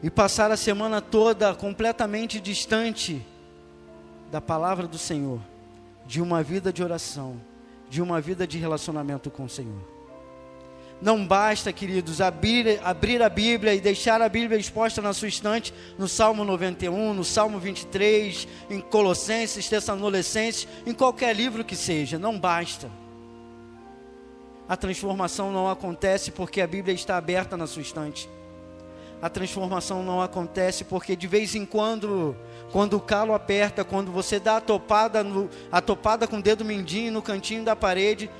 e 0.00 0.08
passar 0.08 0.48
a 0.52 0.56
semana 0.56 1.00
toda 1.00 1.52
completamente 1.56 2.38
distante 2.38 3.20
da 4.30 4.40
palavra 4.40 4.86
do 4.86 4.96
Senhor, 4.96 5.40
de 6.06 6.20
uma 6.20 6.40
vida 6.40 6.72
de 6.72 6.84
oração 6.84 7.36
de 7.90 8.00
uma 8.00 8.20
vida 8.20 8.46
de 8.46 8.56
relacionamento 8.56 9.30
com 9.32 9.44
o 9.44 9.48
Senhor. 9.48 9.89
Não 11.00 11.26
basta, 11.26 11.72
queridos, 11.72 12.20
abrir, 12.20 12.78
abrir 12.84 13.22
a 13.22 13.28
Bíblia 13.30 13.74
e 13.74 13.80
deixar 13.80 14.20
a 14.20 14.28
Bíblia 14.28 14.58
exposta 14.58 15.00
na 15.00 15.14
sua 15.14 15.28
estante, 15.28 15.72
no 15.96 16.06
Salmo 16.06 16.44
91, 16.44 17.14
no 17.14 17.24
Salmo 17.24 17.58
23, 17.58 18.46
em 18.68 18.80
Colossenses, 18.82 19.66
Tessalonicenses, 19.66 20.68
em 20.84 20.92
qualquer 20.92 21.34
livro 21.34 21.64
que 21.64 21.74
seja. 21.74 22.18
Não 22.18 22.38
basta. 22.38 22.90
A 24.68 24.76
transformação 24.76 25.50
não 25.50 25.70
acontece 25.70 26.30
porque 26.30 26.60
a 26.60 26.66
Bíblia 26.66 26.94
está 26.94 27.16
aberta 27.16 27.56
na 27.56 27.66
sua 27.66 27.80
estante. 27.80 28.28
A 29.22 29.30
transformação 29.30 30.02
não 30.02 30.20
acontece 30.20 30.84
porque 30.84 31.16
de 31.16 31.26
vez 31.26 31.54
em 31.54 31.64
quando 31.64 32.36
quando 32.70 32.96
o 32.96 33.00
calo 33.00 33.34
aperta, 33.34 33.84
quando 33.84 34.12
você 34.12 34.38
dá 34.38 34.58
a 34.58 34.60
topada, 34.60 35.24
no, 35.24 35.50
a 35.72 35.80
topada 35.80 36.28
com 36.28 36.38
o 36.38 36.42
dedo 36.42 36.64
mindinho 36.64 37.10
no 37.10 37.20
cantinho 37.20 37.64
da 37.64 37.74
parede, 37.74 38.30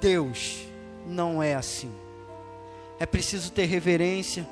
Deus 0.00 0.71
não 1.06 1.42
é 1.42 1.54
assim. 1.54 1.90
É 2.98 3.06
preciso 3.06 3.50
ter 3.50 3.66
reverência, 3.66 4.46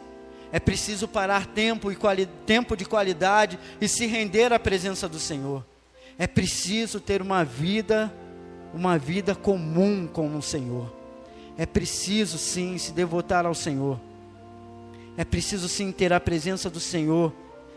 é 0.53 0.59
preciso 0.59 1.07
parar 1.07 1.47
tempo, 1.47 1.91
e 1.93 1.97
quali, 1.97 2.27
tempo 2.47 2.77
de 2.77 2.85
qualidade 2.85 3.59
e 3.81 3.89
se 3.89 4.07
render 4.07 4.53
à 4.53 4.59
presença 4.59 5.09
do 5.09 5.19
Senhor. 5.19 5.65
É 6.19 6.27
preciso 6.27 7.01
ter 7.01 7.23
uma 7.23 7.45
vida, 7.45 8.13
uma 8.75 8.99
vida 8.99 9.35
comum 9.35 10.07
com 10.07 10.37
o 10.37 10.43
Senhor. 10.43 10.93
É 11.57 11.67
preciso 11.67 12.39
sim 12.39 12.77
se 12.79 12.93
devotar 12.93 13.47
ao 13.47 13.55
Senhor. 13.55 13.99
É 15.17 15.25
preciso 15.25 15.69
sim 15.69 15.93
ter 15.93 16.13
a 16.13 16.21
presença 16.21 16.69
do 16.69 16.81
Senhor 16.81 17.33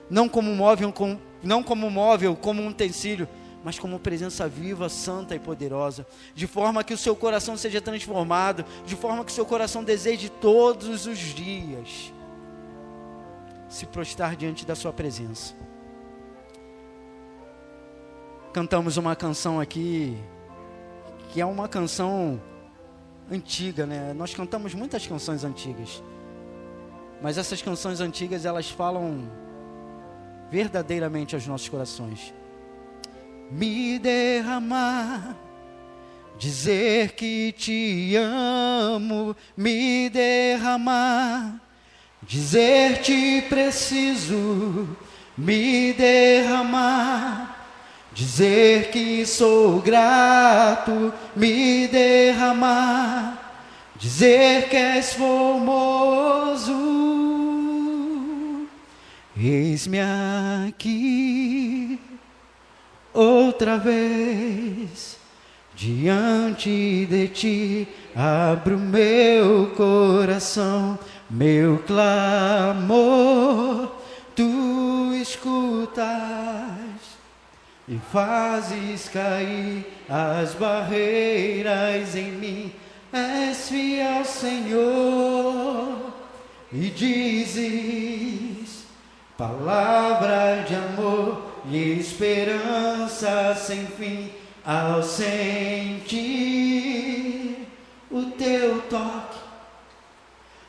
não 0.10 0.30
como 0.30 0.54
móvel, 0.56 0.92
com, 0.92 1.18
não 1.42 1.64
como 1.64 1.90
móvel, 1.90 2.36
como 2.36 2.62
um 2.62 2.68
utensílio, 2.68 3.28
mas 3.64 3.80
como 3.80 3.98
presença 3.98 4.48
viva, 4.48 4.90
santa 4.90 5.34
e 5.34 5.40
poderosa, 5.40 6.06
de 6.36 6.46
forma 6.46 6.84
que 6.84 6.94
o 6.94 6.98
seu 6.98 7.16
coração 7.16 7.56
seja 7.56 7.80
transformado, 7.80 8.66
de 8.86 8.96
forma 8.96 9.24
que 9.24 9.32
o 9.32 9.36
seu 9.36 9.46
coração 9.46 9.84
deseje 9.84 10.30
todos 10.30 11.06
os 11.06 11.18
dias 11.18 12.12
se 13.70 13.86
prostrar 13.86 14.36
diante 14.36 14.66
da 14.66 14.76
sua 14.76 14.92
presença. 14.92 15.56
Cantamos 18.52 18.98
uma 18.98 19.16
canção 19.16 19.60
aqui 19.60 20.16
que 21.30 21.42
é 21.42 21.46
uma 21.46 21.68
canção 21.68 22.40
antiga, 23.32 23.88
né? 23.88 24.14
Nós 24.14 24.36
cantamos 24.36 24.76
muitas 24.76 25.08
canções 25.08 25.44
antigas. 25.44 26.04
Mas 27.20 27.40
essas 27.40 27.62
canções 27.62 28.00
antigas, 28.00 28.46
elas 28.46 28.70
falam 28.70 29.28
verdadeiramente 30.52 31.34
aos 31.34 31.48
nossos 31.48 31.68
corações 31.68 32.32
me 33.52 34.00
derramar, 34.00 35.36
dizer 36.40 37.14
que 37.16 37.54
te 37.58 38.16
amo, 38.18 39.36
me 39.56 40.10
derramar, 40.10 41.62
dizer 42.22 43.02
te 43.02 43.42
preciso, 43.50 44.88
me 45.38 45.94
derramar. 45.94 47.54
Dizer 48.14 48.92
que 48.92 49.26
sou 49.26 49.82
grato, 49.82 51.12
me 51.36 51.88
derramar, 51.88 53.56
dizer 53.96 54.70
que 54.70 54.76
és 54.76 55.14
formoso, 55.14 56.78
eis-me 59.36 59.98
aqui 60.68 61.83
outra 63.14 63.78
vez 63.78 65.18
diante 65.76 67.06
de 67.06 67.28
ti 67.28 67.88
abro 68.16 68.78
meu 68.78 69.72
coração, 69.76 70.98
meu 71.30 71.80
clamor, 71.80 72.96
tu 74.36 75.14
escutas 75.22 76.04
e 77.88 78.00
fazes 78.12 79.10
cair 79.10 79.86
as 80.10 80.54
barreiras 80.54 82.16
em 82.16 82.32
mim. 82.32 82.72
És 83.12 83.70
fiel, 83.70 84.26
Senhor, 84.26 86.14
e 86.72 86.90
dizes 86.90 88.86
palavra 89.38 90.64
de 90.68 90.74
amor 90.76 91.53
e 91.70 92.00
esperança 92.00 93.56
sem 93.56 93.86
fim 93.86 94.30
ao 94.66 95.04
sentir 95.04 96.34
o 98.12 98.24
teu 98.32 98.82
toque. 98.84 99.40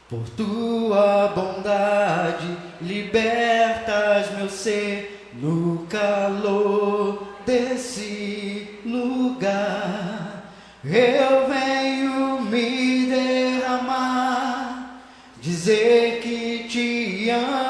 Por 0.09 0.29
tua 0.31 1.29
bondade 1.35 2.57
libertas 2.81 4.31
meu 4.37 4.49
ser 4.49 5.31
no 5.35 5.87
calor 5.89 7.27
desse 7.45 8.81
lugar. 8.85 10.53
Eu 10.85 11.49
venho 11.49 12.43
me 12.43 13.07
derramar, 13.07 15.01
dizer 15.41 16.21
que 16.21 16.69
te 16.69 17.31
amo, 17.31 17.64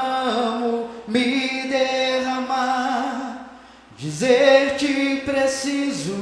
dizer-te 4.14 5.22
preciso 5.22 6.14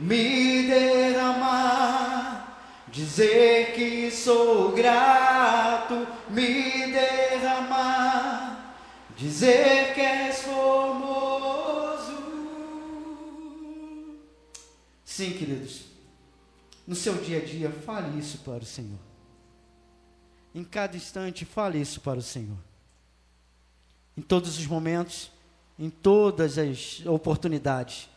me 0.00 0.66
derramar, 0.66 2.58
dizer 2.88 3.74
que 3.74 4.10
sou 4.10 4.72
grato, 4.72 6.06
me 6.30 6.90
derramar, 6.90 8.74
dizer 9.14 9.92
que 9.92 10.00
és 10.00 10.40
formoso. 10.40 12.16
Sim, 15.04 15.32
queridos, 15.32 15.82
no 16.86 16.94
seu 16.94 17.12
dia 17.16 17.42
a 17.42 17.44
dia, 17.44 17.70
fale 17.70 18.18
isso 18.18 18.38
para 18.38 18.62
o 18.62 18.66
Senhor. 18.66 18.98
Em 20.54 20.64
cada 20.64 20.96
instante, 20.96 21.44
fale 21.44 21.78
isso 21.78 22.00
para 22.00 22.18
o 22.18 22.22
Senhor. 22.22 22.56
Em 24.16 24.22
todos 24.22 24.58
os 24.58 24.66
momentos, 24.66 25.35
em 25.78 25.90
todas 25.90 26.58
as 26.58 27.04
oportunidades. 27.06 28.08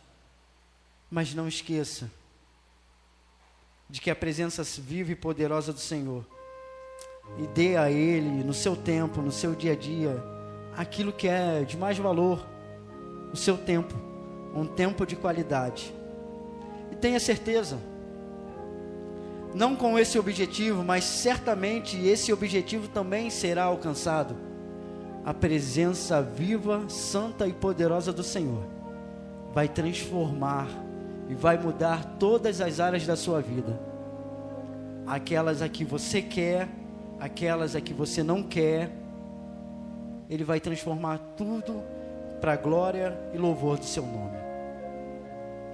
Mas 1.10 1.34
não 1.34 1.48
esqueça 1.48 2.10
de 3.88 4.00
que 4.00 4.10
a 4.10 4.16
presença 4.16 4.62
viva 4.62 5.12
e 5.12 5.16
poderosa 5.16 5.72
do 5.72 5.80
Senhor 5.80 6.24
e 7.38 7.46
dê 7.48 7.76
a 7.76 7.90
Ele, 7.90 8.44
no 8.44 8.54
seu 8.54 8.76
tempo, 8.76 9.20
no 9.20 9.32
seu 9.32 9.54
dia 9.54 9.72
a 9.72 9.76
dia, 9.76 10.22
aquilo 10.76 11.12
que 11.12 11.28
é 11.28 11.62
de 11.62 11.76
mais 11.76 11.98
valor, 11.98 12.44
o 13.32 13.36
seu 13.36 13.56
tempo, 13.56 13.94
um 14.54 14.66
tempo 14.66 15.06
de 15.06 15.16
qualidade. 15.16 15.94
E 16.90 16.96
tenha 16.96 17.20
certeza, 17.20 17.78
não 19.54 19.76
com 19.76 19.98
esse 19.98 20.18
objetivo, 20.18 20.82
mas 20.82 21.04
certamente 21.04 21.96
esse 21.98 22.32
objetivo 22.32 22.88
também 22.88 23.30
será 23.30 23.64
alcançado 23.64 24.36
a 25.24 25.34
presença 25.34 26.22
viva, 26.22 26.88
santa 26.88 27.46
e 27.46 27.52
poderosa 27.52 28.12
do 28.12 28.22
Senhor 28.22 28.64
vai 29.52 29.68
transformar 29.68 30.68
e 31.28 31.34
vai 31.34 31.58
mudar 31.58 32.04
todas 32.18 32.60
as 32.60 32.80
áreas 32.80 33.06
da 33.06 33.16
sua 33.16 33.40
vida. 33.40 33.78
Aquelas 35.06 35.60
a 35.60 35.68
que 35.68 35.84
você 35.84 36.22
quer, 36.22 36.68
aquelas 37.18 37.74
a 37.76 37.80
que 37.80 37.92
você 37.92 38.22
não 38.22 38.42
quer, 38.42 38.90
Ele 40.28 40.44
vai 40.44 40.60
transformar 40.60 41.18
tudo 41.36 41.82
para 42.40 42.52
a 42.52 42.56
glória 42.56 43.18
e 43.34 43.38
louvor 43.38 43.78
do 43.78 43.84
seu 43.84 44.04
nome. 44.04 44.38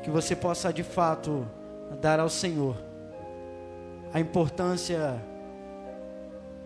Que 0.02 0.10
você 0.10 0.34
possa 0.34 0.72
de 0.72 0.82
fato 0.82 1.46
dar 2.00 2.18
ao 2.18 2.28
Senhor 2.28 2.76
a 4.12 4.18
importância 4.18 5.22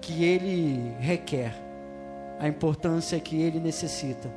que 0.01 0.25
Ele 0.25 0.95
requer 0.99 1.70
a 2.41 2.49
importância 2.49 3.21
que 3.21 3.37
ele 3.37 3.61
necessita, 3.61 4.33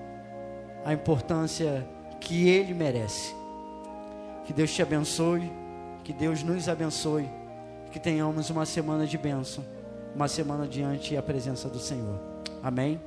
a 0.84 0.92
importância 0.92 1.88
que 2.20 2.50
ele 2.50 2.74
merece. 2.74 3.34
Que 4.46 4.52
Deus 4.52 4.74
te 4.74 4.82
abençoe, 4.82 5.50
que 6.04 6.12
Deus 6.12 6.44
nos 6.44 6.68
abençoe, 6.68 7.30
que 7.92 8.00
tenhamos 8.00 8.50
uma 8.50 8.66
semana 8.66 9.08
de 9.08 9.18
bênção, 9.18 9.64
uma 10.14 10.28
semana 10.28 10.68
diante 10.68 11.16
a 11.16 11.24
presença 11.24 11.70
do 11.70 11.80
Senhor. 11.80 12.20
Amém. 12.62 13.00